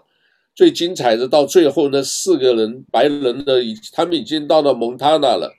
[0.56, 3.62] 最精彩的到最后，那四个人白人的，
[3.92, 5.52] 他们已经到了蒙塔纳了。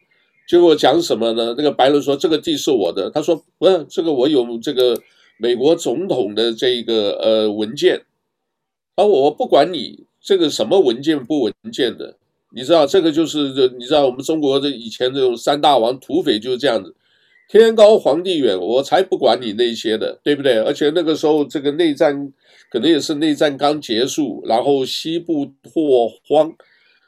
[0.46, 1.54] 结果讲什么呢？
[1.57, 4.96] 那个白人说：“这个地是我的。”他说：“不是，这个我有这个
[5.38, 8.02] 美国总统的这个呃文件。
[8.94, 12.16] 而我不管你这个什么文件不文件的，
[12.54, 16.94] 你知道这个就是这你知道我们中国的以前这种三大王土匪就是这样子。”
[17.48, 20.59] 天高皇帝远，我才不管你那些的，对不对？
[20.59, 22.33] 而且那个时候，这个内战
[22.74, 26.52] 可能也是内战刚结束，然后西部拓荒，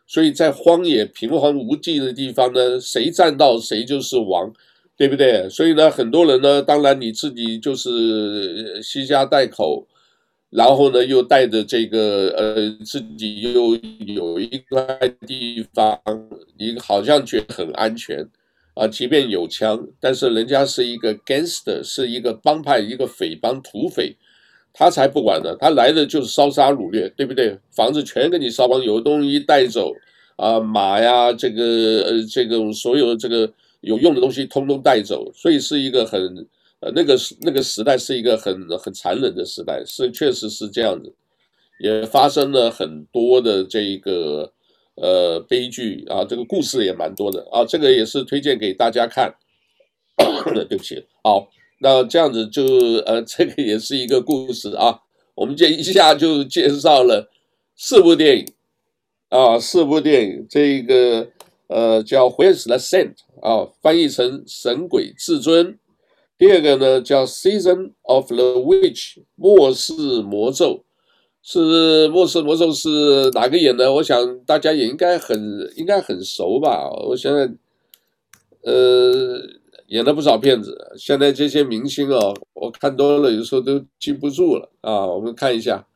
[0.07, 4.53] 所以在荒野平荒无际的地方呢，谁占到谁就是王，
[4.97, 5.49] 对不对？
[5.51, 9.89] 所以呢，很多人呢，当然你自己就是携家带口，
[10.51, 13.75] 然后呢又带着这个呃自己又
[14.15, 14.87] 有一块
[15.27, 16.01] 地方，
[16.57, 18.25] 你好像觉得很安全
[18.75, 24.15] 啊，即便有枪，但是人家是一个 gangster，是一个帮派，一个匪帮土匪。
[24.79, 27.59] 他才不管呢，他来的就是烧杀掳掠，对不对？
[27.73, 29.91] 房子全给你烧光，有东西带走
[30.37, 31.63] 啊，马呀，这个
[32.07, 36.47] 呃，这个所有的这个有用的东西通通带走，所以是一个很
[36.81, 41.11] 呃那个那个时代是一个很很残忍的时代，是确实是这样子，
[41.81, 44.53] 也发生了很多的这个
[44.97, 49.35] 呃悲剧啊，这个故事也蛮多的啊，这个也是推荐给大家看。
[50.69, 51.49] 对不起，好。
[51.79, 52.65] 那这样子就
[53.05, 55.01] 呃，这个也是一个故事啊。
[55.35, 57.31] 我们这一下就介绍了
[57.77, 58.47] 四部电影
[59.29, 60.47] 啊，四部电影。
[60.49, 61.29] 这个
[61.67, 65.75] 呃叫《Where's the Scent》啊，翻译成《神鬼至尊》。
[66.39, 70.85] 第二个呢叫《Season of the Witch》末世魔咒，
[71.43, 73.93] 是末世魔咒是哪个演的？
[73.93, 75.39] 我想大家也应该很
[75.77, 76.89] 应该很熟吧。
[77.07, 77.53] 我现在
[78.63, 79.43] 呃。
[79.89, 85.07] 演了不少片子，现在这些明星哦，我看多了，有时候都记不住了啊。
[85.07, 85.87] 我们看一下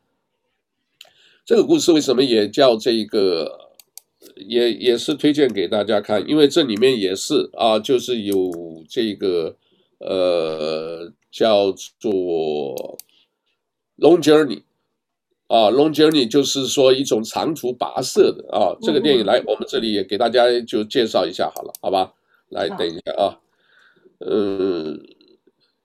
[1.45, 3.69] 这个故事为什么也叫这个，
[4.35, 8.51] 也也是推荐给大家看，因为这里面也是啊，就是有
[8.87, 9.57] 这个
[9.99, 12.97] 呃叫做
[13.97, 14.61] Long Journey
[15.47, 18.77] 啊，Long Journey 就是说一种长途跋涉的啊。
[18.81, 22.13] 这个电影来，我们这里也给大家就介绍一下好了，好吧？
[22.49, 23.37] 来，等一下啊。
[24.23, 24.95] 呃，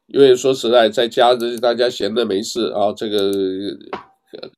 [0.09, 3.33] 因为说实在，在家这大家闲的没事啊，这个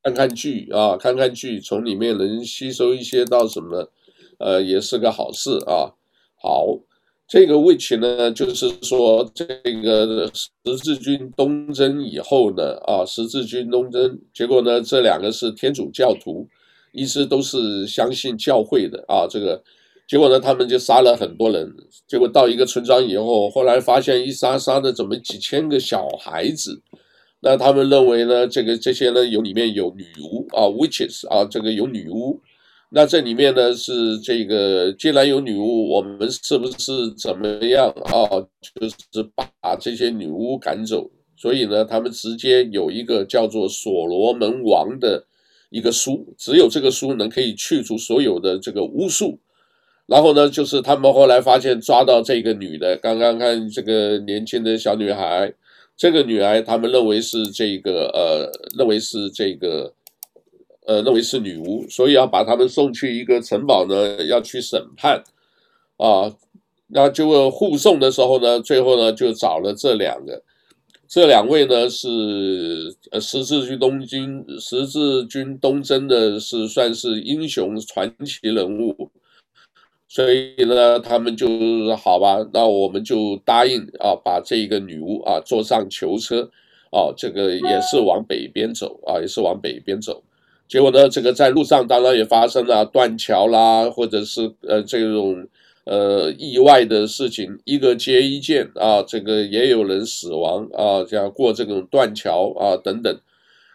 [0.03, 3.89] 看看剧啊，看看剧，从里面能吸收一些到什么，
[4.37, 5.95] 呃，也是个好事啊。
[6.41, 6.77] 好，
[7.25, 9.45] 这个问题呢，就是说这
[9.81, 16.47] 个十字军东征以后呢，啊，十字军东征，结果呢，这两个是天主教徒，
[16.91, 19.63] 一直都是相信教会的啊，这个。
[20.09, 21.71] 结果呢，他们就杀了很多人。
[22.07, 26.81] 结果到一个村庄以后，后来发现一杀杀的怎么几千个小孩子？
[27.41, 32.41] 那他们认为呢，这个这些呢有里面有女巫啊，witches 啊，这个有女巫。
[32.89, 38.25] 那这里面呢是这个，既然有女巫，我们是不是怎么样啊？
[38.79, 41.07] 就是把这些女巫赶走。
[41.37, 45.23] 所以呢，他们直接有一个叫做所罗门王的
[45.69, 49.39] 一个书，只有这个书能可以去除所有的这个巫术。
[50.09, 55.53] 然后呢，就是他们后来发现抓到这个女的，刚刚看这个年轻的小女孩，
[55.95, 59.93] 这个女孩他们认为是这个呃，认为是这个
[60.87, 65.23] 呃，认为是女巫，所以要把他们送去一个城堡呢，要去审判
[65.97, 66.35] 啊。
[66.87, 70.41] 那就护送的时候呢，最后呢就找了这两个，
[71.07, 79.11] 这两位呢是呃十字军东京十字军东征的是算是英雄传奇人物。
[80.11, 81.47] 所以呢，他们就
[81.95, 86.49] 好吧，那我们就答应啊，把这个女巫啊坐上囚车，
[86.91, 90.23] 啊，这个也是往北边走啊，也是往北边走。
[90.67, 95.47] 结果呢，这个在路上当然也发生了断桥啦，或者是呃这种
[95.85, 103.15] 呃意外的事情，一个接一件啊，这个也有人死亡啊，这样过这种断桥啊等等。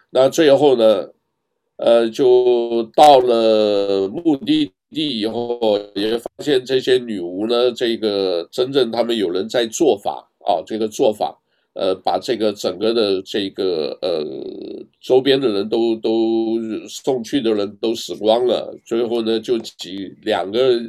[0.09, 1.11] 那最后呢，
[1.77, 11.37] 呃，就到了目的地以后，也发现这些女巫呢，这个真正他们有人在做法啊，这个做法，
[11.73, 14.23] 呃，把这个整个的这个呃
[15.01, 20.79] 周边的人都都送去的人都死光了，最后呢，就几两个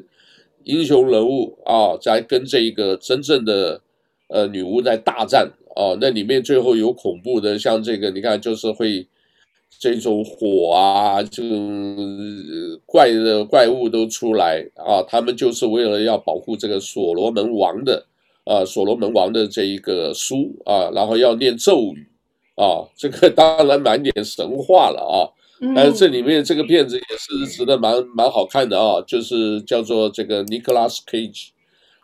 [0.65, 3.81] 英雄人物啊，在跟这个真正的
[4.29, 9.07] 呃女巫在大战啊，那里面最后有恐怖的，像这个你看就是会。
[9.79, 11.97] 这种火啊，这种
[12.87, 15.03] 怪的怪物都出来啊！
[15.07, 18.07] 他们就是为了要保护这个所罗门王的
[18.45, 22.09] 啊，所罗门王的这一个书啊，然后要念咒语
[22.55, 22.89] 啊。
[22.97, 25.29] 这个当然满点神话了啊，
[25.75, 31.53] 但是这里面这个片子也是值得蛮蛮好看的啊，就是叫做这个尼克拉斯凯奇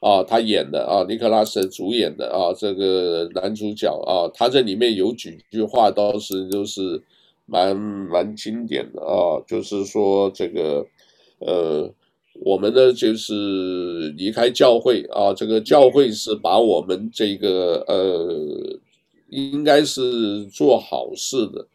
[0.03, 7.03] 啊，他演的啊，尼克拉斯主演的啊，这个男主角啊，他这里面有几句话倒是就是。
[7.53, 10.87] 蛮蛮经典的啊，就是说这个，
[11.41, 11.93] 呃，
[12.43, 18.81] 我们呢就是离开教会啊，这个教会是把我们这个呃，
[19.29, 21.67] 应该是做好事的。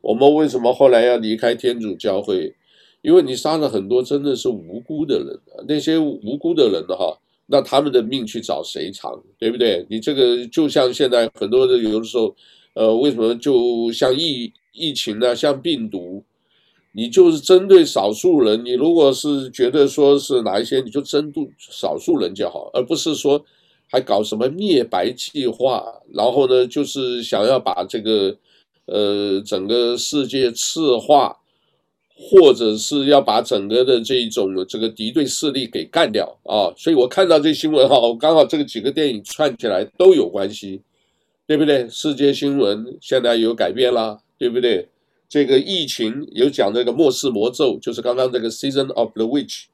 [0.00, 2.54] 我们为什么后来要离开天主教会？
[3.02, 9.20] 因为你杀了很多真的是无辜的人，那些无辜的人的哈，那他们的命去找谁偿？
[9.38, 9.84] 对不对？
[9.90, 12.34] 你这个就像现在很多的有的时候，
[12.74, 16.22] 呃，为什么就像异疫情呢，像病毒，
[16.92, 18.62] 你就是针对少数人。
[18.62, 23.42] 你如果是觉得说是哪一些，你就针对少数人就好，而不是说
[23.90, 28.36] 还搞什么灭白计划，然后呢，就是想要把这个
[28.84, 31.38] 呃整个世界赤化。
[32.16, 40.80] 或者是要把整个的这种这个敌对势力给干掉啊，所以我看到这新闻哈，我刚好这个几个电影串起来都有关系，
[41.44, 41.88] 对不对？
[41.88, 44.88] 世界新闻现在有改变了，对不对？
[45.28, 49.64] 这个疫情有讲这个末世魔咒，就是刚刚这个 Season of the Witch，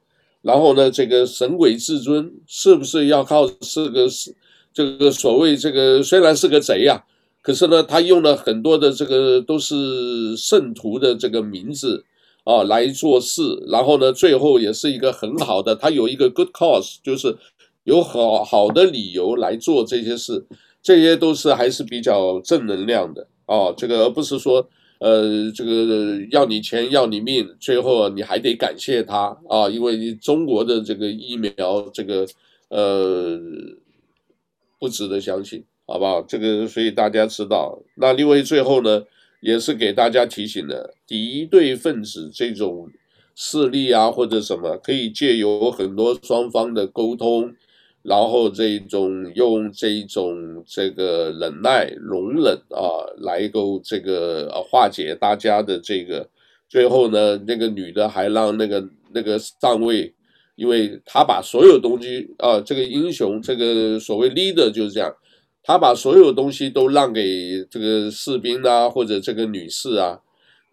[0.41, 4.35] 然后呢，这个神鬼至尊是不是要靠是个是
[4.73, 7.03] 这个所谓这个虽然是个贼呀，
[7.41, 12.05] 可是呢，他用了很多的这个都是圣徒的这个名字。
[12.43, 17.37] 啊，来做事，然后呢，最后也是一个很好的，他有一个 good cause，就是
[17.83, 20.43] 有好好的理由来做这些事，
[20.81, 23.73] 这些都是还是比较正能量的啊。
[23.75, 24.67] 这个而不是说，
[24.99, 32.25] 呃，这个要你钱要你命，最后你还得感谢他啊，因为中国的这个疫苗，这个
[32.69, 33.39] 呃
[34.79, 36.21] 不值得相信，好不好？
[36.21, 37.81] 这个所以大家知道。
[37.95, 39.03] 那另外最后呢？
[39.41, 42.87] 也是给大家提醒的，敌对分子这种
[43.33, 47.51] 势力啊，或者什么，可以借由很多双方的沟通，
[48.03, 56.27] 然后这种用这种这个忍耐、容忍啊，来够这个化解大家的这个。
[56.67, 60.13] 最后呢，那个女的还让那个那个上尉，
[60.55, 65.13] 因为他把所有东西啊，这个英雄，这个所谓 leader 就是这样。
[65.63, 70.19] 他把所有东西都让给这个士兵啊，或者这个女士啊，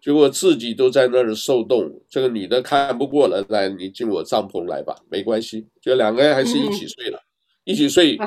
[0.01, 1.91] 结果自己都在那儿受冻。
[2.09, 5.65] 这个女的看不过了，来，你进我帐篷来吧，没关系。
[5.81, 7.23] 就两个人还是一起睡了，嗯、
[7.71, 8.17] 一起睡。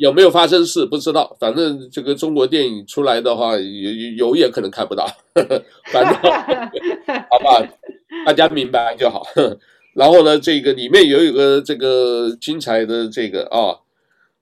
[0.00, 5.06] 有没有发生事不知道，反正这个中国电影出来的话，有有也可能看不到。
[5.92, 6.14] 反正
[7.30, 7.68] 好吧，
[8.26, 9.22] 大家明白就好。
[9.94, 13.78] 然后呢，这个里面有一个这个精彩的这个啊。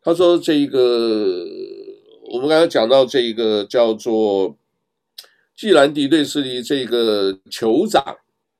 [0.02, 1.44] 他说：“这个，
[2.30, 4.57] 我们刚才讲到这一个叫做
[5.57, 8.02] 既然敌对势力这个酋长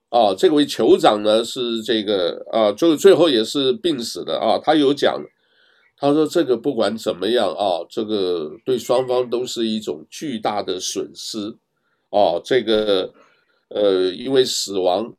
[0.09, 4.59] 啊，这位酋长呢是这个啊，最最后也是病死的啊。
[4.59, 5.23] 他有讲，
[5.97, 11.57] 他说这个不管怎么样啊，这个对双方都是一种巨大的损失
[12.11, 12.41] 啊。
[12.43, 13.13] 这个
[13.69, 15.15] 呃，因为死亡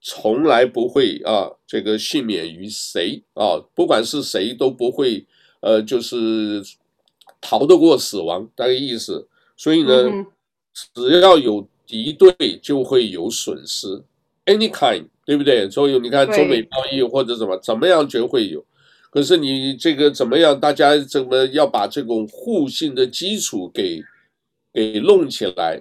[0.00, 5.26] 从来不会啊，这个幸免于谁啊，不管是谁都不会。”
[5.60, 6.62] 呃，就是
[7.40, 9.26] 逃得过死亡，大概意思。
[9.56, 10.04] 所以呢，
[10.94, 14.02] 只要有敌对，就会有损失
[14.44, 15.70] ，any kind，对不对？
[15.70, 18.64] 所以你看中美贸易或者什么，怎么样就会有。
[19.10, 24.02] 可是你这个怎么样，大家怎么要把这种互信的基础给
[24.74, 25.80] 给弄起来，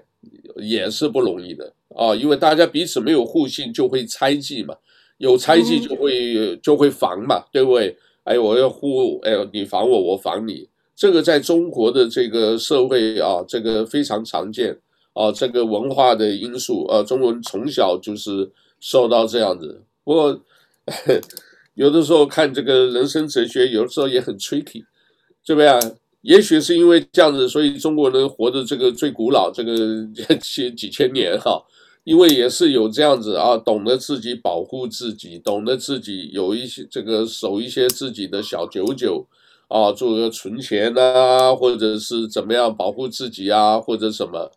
[0.55, 2.15] 也是不容易的啊。
[2.15, 4.73] 因为大家彼此没有互信，就会猜忌嘛，
[5.17, 7.97] 有猜忌就会、嗯、就会防嘛，对不对？
[8.23, 14.77] 哎，我要护，哎，你防我，我防你，这个在中国的这个社会啊，这个非常常见
[15.15, 19.81] 啊，这个文化的因素啊，中国人从小就是受到这样子。
[20.03, 20.41] 不过，
[21.73, 24.83] 有的时候看这个人生哲学，有的时候也很 tricky，
[25.45, 25.95] 对不对？
[26.21, 30.05] 也许是因为这样子，所以中国人活的这个最古老，这个
[30.41, 31.63] 几几千年哈。
[32.03, 39.25] 因为也是有这样子啊，懂得自己保护自己，懂得自己有一些这个守一些自己的小九九
[39.69, 44.51] 啊，做个存钱啊，或者是怎么样保护自己啊，或者什么。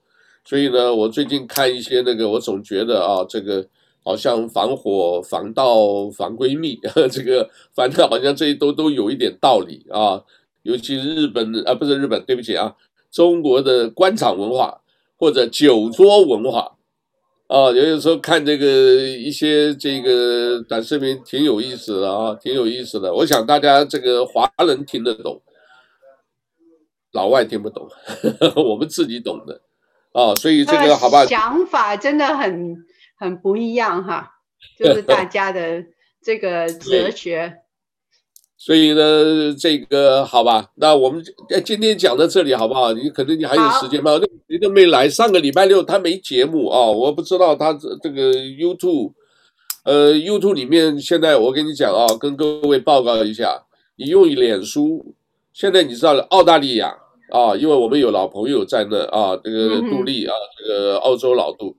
[0.44, 3.66] 所以呢，我最近看一些那个，我总觉得啊，这个
[4.02, 6.78] 好像防火、防盗、防闺蜜，
[7.10, 10.22] 这个反正好像这些都都有一点道理啊。
[10.62, 12.74] 尤其日本啊，不是日本，对不起啊，
[13.10, 14.80] 中国的官场文化
[15.16, 16.74] 或者酒桌文化。
[17.46, 18.66] 啊，有的时候看这个
[19.00, 23.14] 一些这个短视频挺有意思的啊，挺有意思的。
[23.14, 25.40] 我想大家这个华人听得懂，
[27.12, 27.88] 老外听不懂，
[28.54, 29.62] 我们自己懂的
[30.12, 30.34] 啊。
[30.34, 32.76] 所以这个好吧，想法真的很
[33.18, 34.30] 很不一样哈，
[34.78, 35.84] 就是大家的
[36.22, 37.58] 这个哲学。
[38.60, 41.22] 所以呢，这个好吧，那我们
[41.64, 42.92] 今天讲到这里好不好？
[42.92, 44.18] 你可能你还有时间吗？
[44.20, 49.12] 那你都没来，上个礼拜六他没节目啊，我不知道他这这个 YouTube，
[49.84, 53.62] 呃，YouTube 里面现在我跟你讲啊，跟各位报告一下，
[53.96, 55.14] 你用脸书，
[55.52, 56.92] 现在你知道了澳大利亚
[57.30, 61.76] 啊，因为我们有老朋友在那啊，这个杜丽啊，这个澳洲老杜，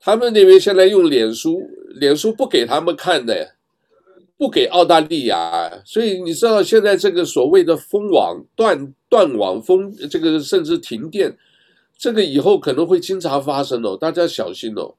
[0.00, 1.62] 他们那边现在用脸书，
[1.94, 3.54] 脸书不给他们看的。
[4.36, 11.38] 不给澳大利亚，所以你知道现在这个所谓的封网断断网封，这个甚至停电，
[11.96, 14.96] 这个以后可能会经常发生哦，大家小心哦，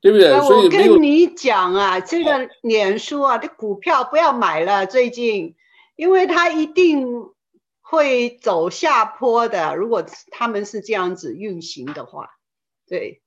[0.00, 0.32] 对不对？
[0.32, 5.56] 我所以没有跟你讲啊，这个脸书啊，这股票不要买了，最近，
[5.96, 7.04] 因为它一定
[7.90, 9.74] 会走下坡的。
[9.74, 12.30] 如果他们是这样子运行的话，
[12.88, 13.20] 对。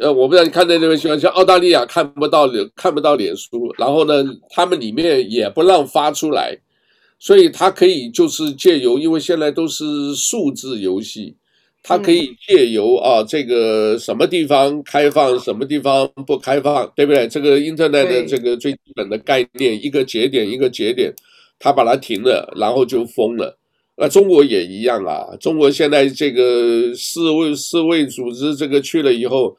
[0.00, 6.56] 呃，我不知道你看到那边新闻，像澳大利亚看不到脸，看不到脸书，然后呢，他们里面也不让发出来，
[7.18, 11.36] 所以他可以就是借由，因为现在都是数字游戏，
[11.82, 17.28] 他可以借由啊这个什么地方开放，什么地方不开放，对不对？
[17.28, 21.12] 这个 Internet 的这个最基本的概念，一个节点一个节点，
[21.58, 23.58] 他把它停了，然后就封了。
[23.96, 29.56] 那中国也一样啊，中国现在这个世卫世卫组织这个去了以后，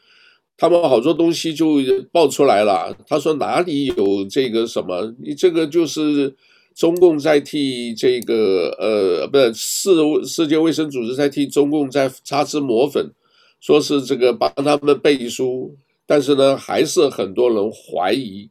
[0.55, 1.75] 他们好多东西就
[2.11, 2.95] 爆出来了。
[3.05, 5.13] 他说哪里有这个什么？
[5.21, 6.33] 你这个就是
[6.73, 9.89] 中共在替这个呃，不是世
[10.25, 13.11] 世界卫生组织在替中共在擦脂抹粉，
[13.59, 15.75] 说是这个帮他们背书，
[16.05, 18.49] 但是呢，还是很多人怀疑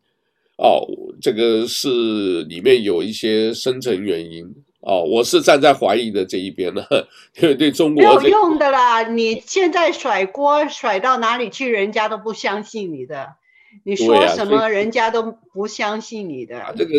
[0.59, 0.86] 哦，
[1.20, 4.44] 这个是里面有一些深层原因。
[4.80, 6.86] 哦，我是站在怀疑的这一边的，
[7.42, 9.02] 因为对中国没有用的啦。
[9.02, 13.34] 你现在甩锅甩到哪里去，人家都不相信你的。
[13.82, 16.59] 你说什么，人家都不相信你的。
[16.61, 16.92] 啊、这个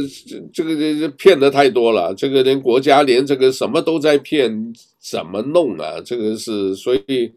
[0.53, 5.99] 这个这骗的太多了，这个连国家连这个什么都在骗，怎么弄啊？
[6.05, 7.31] 这个是所以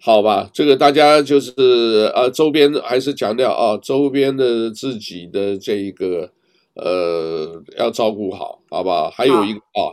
[0.00, 6.32] 好吧，这个大家就是呃周边还是强调啊，周边的自己的这一个。
[6.74, 9.10] 呃，要照顾好，好不好？
[9.10, 9.92] 还有一个啊，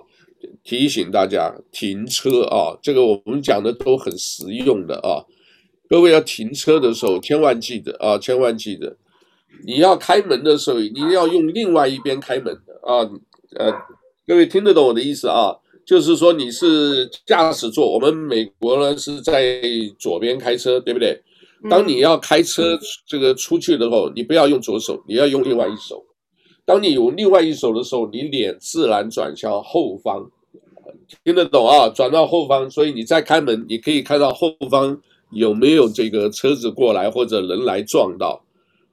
[0.64, 5.26] 提醒大家停车啊，这个我们讲的都很实用的啊。
[5.90, 8.96] 各位要停车的时候，千万记得啊，千万记得，
[9.66, 13.10] 你要开门的时候，你要用另外一边开门的啊。
[13.58, 13.74] 呃，
[14.26, 15.58] 各位听得懂我的意思啊？
[15.88, 19.62] 就是说你是驾驶座，我们美国呢是在
[19.98, 21.18] 左边开车，对不对？
[21.70, 26.04] 当你要开车这个出去的时候，你不要用左手，你要用另外一手。
[26.66, 30.30] 当你有另外一手的时候，你脸自然转向后方，
[31.24, 31.88] 听得懂啊？
[31.88, 38.44] 转到后方，所以你再开门，你可以看到后方有没有这个车子过来或者人来撞到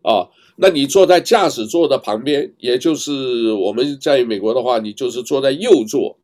[0.03, 0.31] 啊？
[0.55, 6.17] 那你坐在驾驶座的旁边，也就是我们在美国的话，你就是坐在右座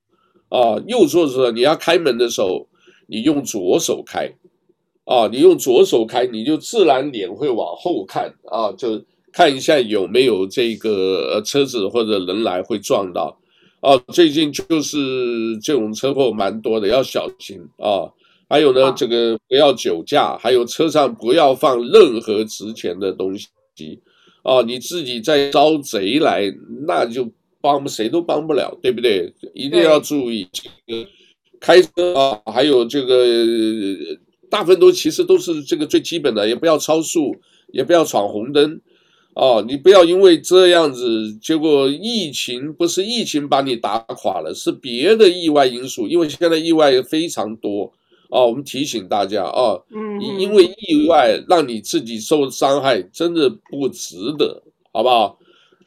[0.50, 0.76] 啊。
[0.86, 2.68] 右座的时候，你要开门的时候，
[3.06, 4.30] 你用左手开
[5.04, 9.02] 啊，你用左手开，你就自然脸会往后看啊，就。
[9.32, 13.38] 看一下有没有这个车子或者人来会撞到，
[13.78, 18.10] 啊，最近就是这种车祸蛮多的，要小心啊。
[18.48, 24.00] 还有呢，这个不要酒驾，还有车上不要放任何值钱的东西，
[24.42, 26.52] 啊，你自己再招贼来，
[26.88, 27.30] 那就
[27.60, 29.32] 帮谁都帮不了，对不对？
[29.54, 31.08] 一定要注意这个
[31.60, 33.46] 开车啊，还有这个
[34.48, 37.36] 大部分都其实都是这个最基本的，也不要超速，
[37.72, 38.80] 也不要闯红灯。
[39.34, 46.08] 哦，你不要因为这样子，结果疫情不是疫情把你打垮了，是别的意外因素。
[46.08, 47.92] 因为现在意外非常多，
[48.28, 55.38] 哦，我们提醒大家哦，嗯，因为意外让你自己受伤害，真的不值得，好不好？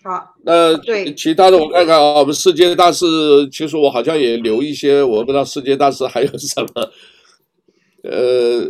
[0.04, 3.06] 好，那对其他的我看看啊，我们世界大事，
[3.49, 6.91] 其实我好像也留一些，我不知道世界大事还有什么，
[8.04, 8.68] 呃，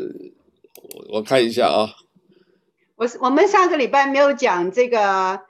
[1.12, 1.90] 我看一下啊。
[2.96, 5.42] 我我们上个礼拜没有讲这个，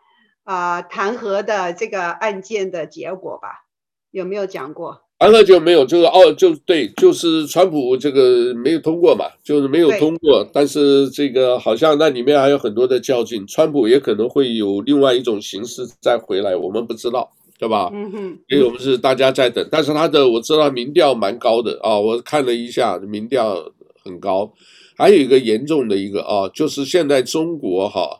[0.45, 3.65] 呃，弹劾的这个案件的结果吧？
[4.11, 5.02] 有没有讲过？
[5.19, 10.45] 弹劾就没有，就是哦，就对，就是川普这个没有通过嘛，就是没有通过。
[10.51, 17.89] 但是这个好像那里面还有很多的较劲，川普也可能会有另外一种形式再回来，我们不知道，对吧？
[17.93, 18.37] 嗯哼。
[18.49, 23.71] 因为我们是大家在等，但是他的我知道民调蛮高的啊，我看了一下，民调
[24.03, 24.51] 很高。
[24.97, 28.19] 还有一个严重的一个啊，就是现在中国哈，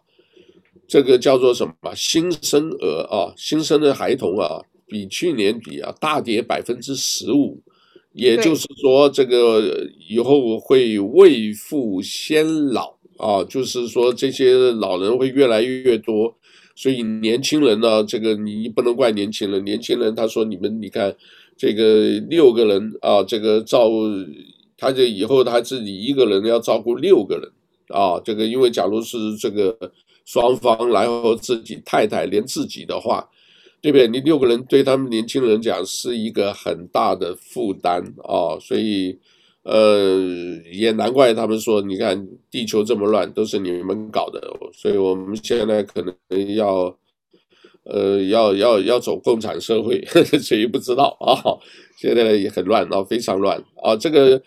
[0.87, 4.61] 这个叫做什么新生儿啊，新生的孩童啊，
[4.93, 7.59] 比去年比啊大跌百分之十五，
[8.13, 16.35] 也就是说这个以后会未富先老啊，就是说这些老人会越来越多，
[16.75, 21.15] 所以年轻人呢，这个你不能怪年轻人，年轻人他说你们你看
[21.57, 23.89] 这个六个人啊，这个照。
[24.75, 27.49] 他就以后他自己一个人要照顾六个人
[27.87, 29.77] 啊，这个因为假如是这个
[30.25, 33.25] 双方，然后自己太太连自己的话，
[33.83, 34.07] 对不对？
[34.07, 39.19] 你六个人对他们年轻人讲是一个很大的负担啊，所以
[39.63, 40.17] 呃
[40.71, 44.41] 也难怪他们说，你看地球这么乱都是你们搞的，
[44.73, 46.15] 所以我们现在可能
[46.55, 46.97] 要
[47.83, 50.01] 呃要要要走共产社会，
[50.41, 51.59] 谁不知道啊？
[51.97, 54.41] 现在也很乱啊，非常乱啊，这个。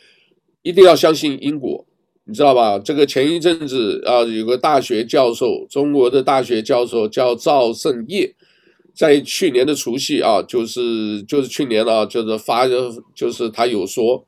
[0.62, 1.87] 一定要相信因果，
[2.24, 2.76] 你知道吧？
[2.76, 8.34] 这个前一阵子啊，有个大学教授，中国的大学教授叫赵胜业，
[8.97, 12.66] 在去年的除夕啊，就是就是去年啊，就是发
[13.14, 14.24] 就是他有说，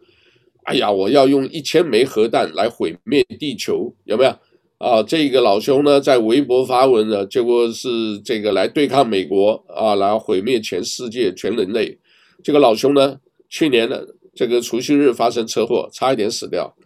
[0.64, 4.30] 哎呀，我要用一千枚核弹来毁灭地球，有没有？
[4.76, 11.98] 啊，这个老兄呢，在微博发文呢，结果是这个来对抗美国啊，然后毁灭全世界、全人类。
[12.44, 14.06] 这个老兄呢，去年的
[14.36, 16.76] 这个除夕日发生车祸，差一点死掉。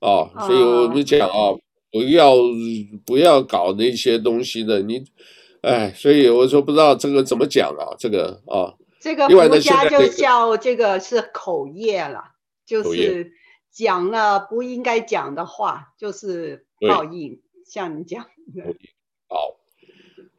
[0.00, 1.56] 啊，所以我们讲啊，
[1.90, 2.34] 不要
[3.06, 5.02] 不要搞那些东西的，你，
[5.62, 12.22] 哎，所以我说不知道这个怎么讲啊，这个啊，这个佛家就叫这个是口业了，
[12.64, 13.32] 就是
[13.72, 16.64] 讲了不应该讲的话，就是。
[16.80, 18.22] 报应，像你讲
[18.54, 18.62] 的。
[19.26, 19.56] 好，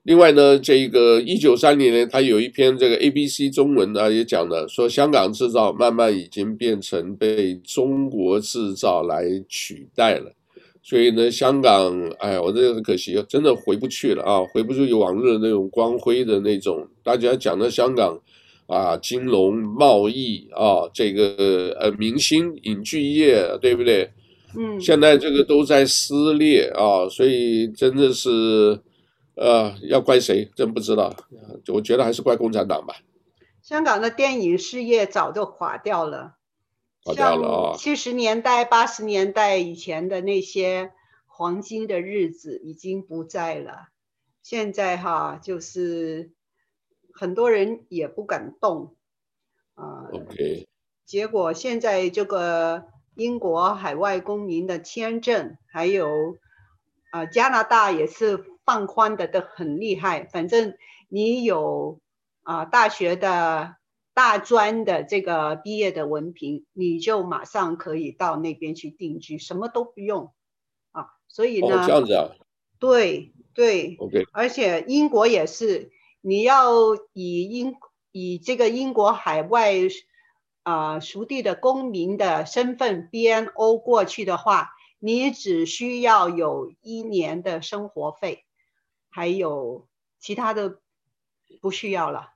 [0.04, 10.34] 另外呢，这个一九三零年，他有一篇这个 ABC 中文呢，也讲了，说香港制造慢慢已经变成被中国制造来取代了。
[10.90, 16.88] 所以呢，香港，哎，我这个很可惜，真的回不去了啊，回不去往日的那种光辉的那种。
[17.04, 18.20] 大家讲的香港
[18.66, 24.10] 啊，金融贸易啊，这个呃，明星影剧业，对不对？
[24.58, 28.80] 嗯，现在这个都在撕裂啊，所以真的是，
[29.36, 30.50] 呃，要怪谁？
[30.56, 31.16] 真不知道。
[31.68, 32.96] 我觉得还是怪共产党吧。
[33.62, 36.38] 香港的电影事业早就垮掉了，
[37.04, 37.78] 垮掉了啊！
[37.78, 40.91] 七十年代、八十年代以前的那些
[41.26, 43.89] 黄金的日子已经不在了。
[44.41, 46.32] 现在哈，就是
[47.14, 48.95] 很多人也不敢动
[49.76, 50.10] 啊。
[50.12, 50.68] OK。
[51.06, 52.88] 结果现在这个。
[53.16, 56.38] 英国海外公民的签证，还有
[57.10, 60.24] 啊、呃、加拿大也是放宽的都很厉害。
[60.24, 60.78] 反正
[61.10, 62.00] 你有
[62.43, 63.76] 啊、呃、大学的
[64.20, 70.34] 大专的这个毕业的文凭，你就马上可以到那边去定居，什么都不用
[70.92, 71.08] 啊。
[71.30, 72.36] 所以呢，哦、这样子啊，
[72.80, 74.26] 对对，OK。
[74.34, 77.78] 而且英国也是，你要以英
[78.12, 79.74] 以这个英国海外。
[80.64, 88.46] 啊，属地的公民的身份 BNO 过去的话，你只需要有一年的生活费，
[89.10, 89.88] 还有
[90.20, 90.80] 其他的
[91.62, 92.34] 不需要了。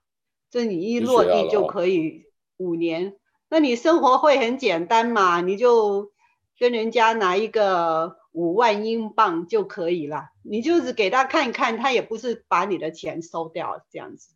[0.54, 2.26] 这你一落地就可以
[2.58, 3.16] 五年，
[3.50, 5.42] 那你生活会很简单嘛？
[5.42, 6.12] 你就
[6.60, 14.36] 跟人家拿一个五万英镑就可以了，你就是给他看一看，他也不是把你的钱收掉这样子，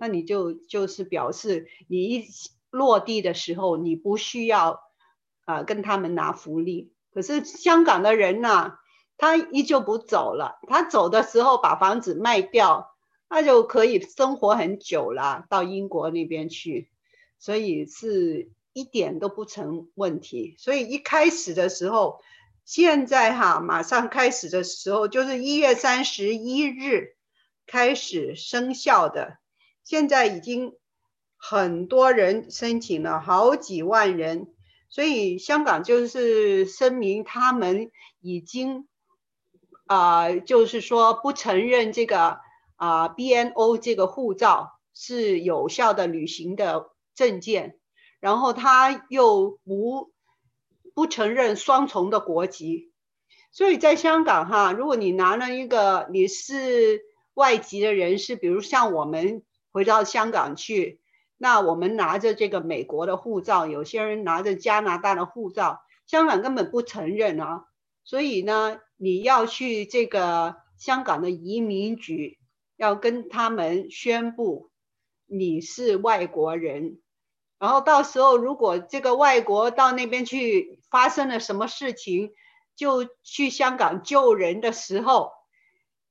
[0.00, 2.24] 那你就就是表示你一。
[2.72, 4.80] 落地的时候，你不需要
[5.44, 6.92] 啊、呃、跟他们拿福利。
[7.12, 8.74] 可是香港的人呢，
[9.18, 10.60] 他依旧不走了。
[10.68, 12.89] 他走的时候把房子卖掉，
[13.30, 16.90] 他就可以生活很久了，到英国那边去，
[17.38, 20.54] 所以是一点都不成问题。
[20.58, 22.20] 所以一开始的时候，
[22.66, 27.14] 现在哈马上开始的时候，就是一月三十一日
[27.66, 29.38] 开始生效的，
[29.82, 30.74] 现在已经。
[31.42, 34.52] 很多人申请了好几万人，
[34.90, 38.86] 所以香港就是声明他们已经
[39.86, 42.40] 啊、呃，就是说不承认这个
[42.80, 47.78] 啊、BNO 这个护照是有效的旅行的证件，
[48.20, 50.10] 然后他又不
[50.94, 52.90] 不承认双重的国籍，
[53.52, 57.02] 所以在香港哈，如果你拿了一个你是
[57.34, 61.02] 外籍的人士，比如像我们回到香港去。
[61.36, 67.64] 那我们拿着这个美国的护照，有些人拿着加拿大的护照，香港根本不承认啊。
[68.04, 72.38] 所以呢，你要去这个香港的移民局，
[72.80, 74.70] 要跟他们宣布
[75.26, 76.98] 你是外国人。
[77.58, 82.32] 然后到时候如果这个外国到那边去发生了什么事情，
[82.74, 85.32] 就去香港救人的时候，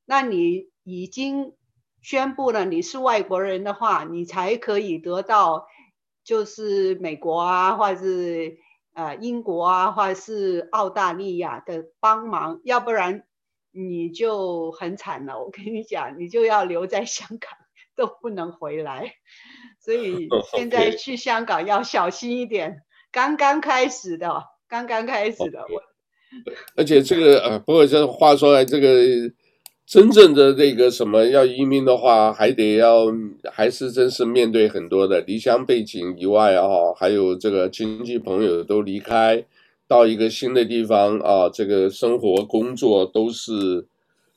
[0.06, 1.54] 那你已经。
[2.02, 5.68] 宣布了你是外国人的话，你才可以得到，
[6.24, 8.58] 就是美国啊，或者是
[8.94, 13.28] 呃英国啊，或者是澳大利亚的帮忙，要不然
[13.88, 15.40] 你就很惨了。
[15.40, 17.52] 我跟你讲，你就要留在香港，
[17.96, 19.14] 都不能回来。
[19.80, 22.82] 所以 现在去香港要小心一点。
[23.12, 25.60] 刚刚开始的，刚刚开始的。
[25.62, 25.82] 我。
[26.76, 29.32] 而且这个呃，不过这话说来，这个。
[29.90, 33.08] 真正的那个什么要移民的话，还得要
[33.52, 39.44] 还是真是面对很多的离乡背景以外啊，还有这个亲戚朋友都离开，
[39.90, 43.88] 到一个新的地方啊，这个生活工作都是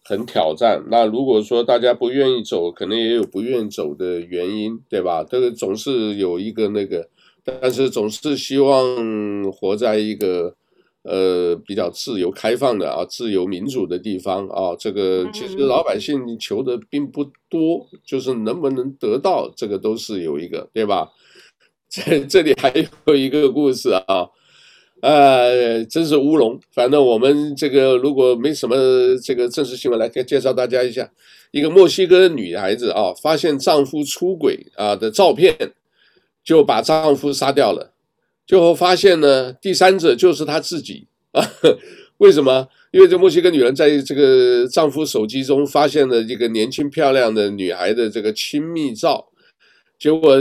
[0.03, 0.83] 很挑战。
[0.91, 5.23] 那如果说大家不愿意走，可能也有不愿意走的原因，对吧？
[5.23, 7.07] 这个总是有一个那个，
[7.45, 10.57] 但是总是希望活在一个
[11.03, 21.11] 呃比较自由开放的啊，自由民主的地方啊，这个其实老百姓求的并不多，就是能不能得到这个都是有一个，对吧？
[21.91, 22.73] 这这里还
[23.05, 24.31] 有一个故事啊。
[25.03, 26.61] 呃，真是乌龙。
[26.73, 28.77] 反正我们这个如果没什么
[29.21, 31.11] 这个正式新闻，来介绍大家一下，
[31.51, 35.73] 一个墨西哥的女孩子啊，发现丈夫出轨啊的照片，
[36.45, 37.93] 就把丈夫杀掉了。
[38.47, 41.45] 最后发现呢，第三者就是她自己啊。
[42.19, 42.69] 为什么？
[42.93, 49.27] 因为这墨西哥女人在这个丈夫手机中发现了这个年轻漂亮的女孩的这个亲密照，
[49.99, 50.39] 结果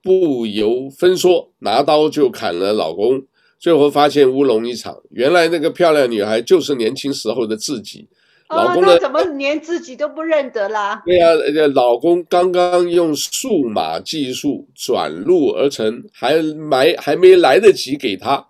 [0.00, 3.24] 不由分说，拿刀就砍了老公。
[3.64, 8.06] 最后发现乌龙一场，原来那个漂亮女孩就是年轻时候的自己。
[8.50, 8.98] 哦、老公呢？
[8.98, 11.02] 怎么连自己都不认得啦？
[11.06, 18.46] 对呀、啊，老公刚刚用数码技术转录而成，还没还没来得及给他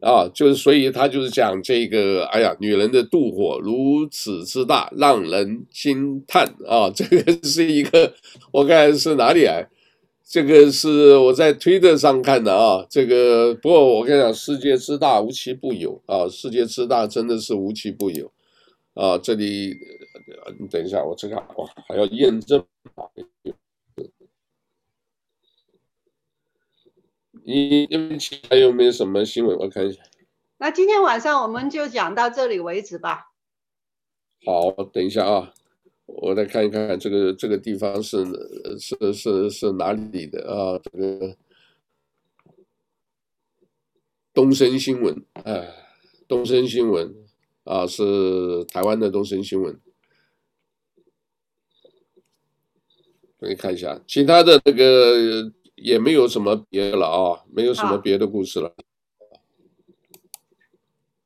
[0.00, 6.90] 啊，就是所以他就是讲这个，哎呀，女人的妒火如此之大，让人惊叹啊！
[6.92, 8.12] 这个是一个，
[8.50, 9.68] 我看是哪里来？
[10.32, 18.32] 这个是我在推特上看的啊，这个不过我跟你讲，世界之大无奇不有啊，世界之大真的是无奇不有
[18.94, 19.18] 啊。
[19.18, 19.76] 这里，
[20.58, 22.64] 你等一下，我这个哇还要验证。
[27.44, 28.16] 你因为
[28.48, 29.54] 还有没有什么新闻？
[29.58, 30.00] 我看一下。
[30.56, 33.32] 那今天晚上我们就讲到这里为止吧。
[34.46, 35.52] 好，等一下啊。
[36.14, 38.24] 我来看一看这个这个地方是
[38.78, 40.78] 是是是哪里的啊？
[40.78, 41.36] 这个
[44.32, 45.68] 东森新闻，哎，
[46.28, 47.14] 东森新闻
[47.64, 49.80] 啊，是台湾的东森新闻。
[53.38, 58.72] 我给你看一下，其他的那个也没有什么别的了啊，没有什么别的故事了。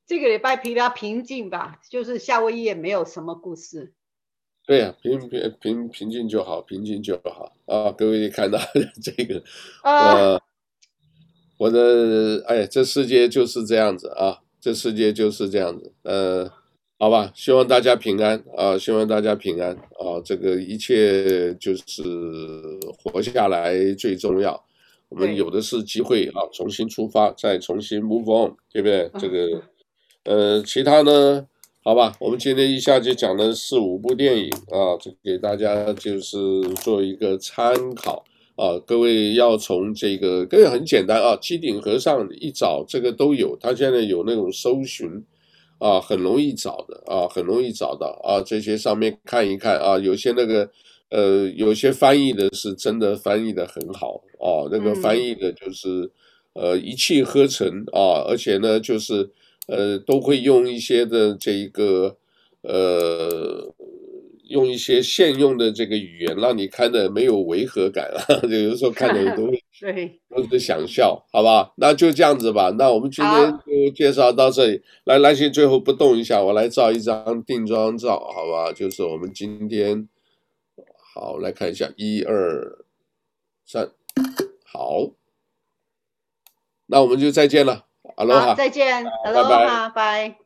[0.07, 3.93] 这个礼拜比较平静吧，就是夏威夷也没有什么故事。
[4.67, 7.93] 对呀、啊，平平平平静就好，平静就好啊！
[7.93, 8.59] 各位看到
[9.01, 9.41] 这个，
[9.85, 10.43] 呃，
[11.57, 16.51] 我的哎，这世界就是这样子啊，这世界就是这样子，呃，
[16.99, 22.03] 好吧，希望大家平安啊，希望大家平安啊，这个一切就是
[22.99, 24.65] 活下来最重要，
[25.09, 29.09] 我们有的是机会啊，重新出发，再重新 move on，对不对？
[29.21, 29.63] 这个，
[30.25, 31.47] 呃，其他呢？
[31.87, 36.37] 好吧，我们今天一下就讲了四五部电影啊，这给大家就是
[36.83, 38.25] 做一个参考
[38.57, 38.77] 啊。
[38.85, 45.09] 各位要从这个，这个很简单啊，机顶盒上一找这个都有，它现在有那种搜寻
[45.79, 48.43] 啊，很容易找的啊，很容易找到啊。
[48.45, 50.69] 这些上面看一看啊，有些那个
[51.11, 56.11] 呃，有些翻译的是真的翻译的很好啊，那个翻译的就是
[56.53, 59.31] 呃一气呵成啊，而且呢就是。
[59.67, 62.17] 呃，都会用一些的这一个，
[62.63, 63.75] 呃，
[64.49, 68.23] 用一些现用的这个语言，让你看的没有违和感啊。
[68.47, 71.73] 有的时候看的都 会都是想笑，好吧？
[71.77, 72.71] 那就这样子吧。
[72.79, 74.83] 那我们今天就介绍到这里。
[75.05, 78.73] 来，来，先最后不动一下，我来照一张定妆照，好吧？
[78.73, 80.09] 就是我们今天，
[81.13, 82.85] 好，来看一下，一二
[83.67, 83.91] 三，
[84.65, 85.11] 好，
[86.87, 87.86] 那我们就再见了。
[88.17, 90.46] 好，再见，哈喽，拜拜。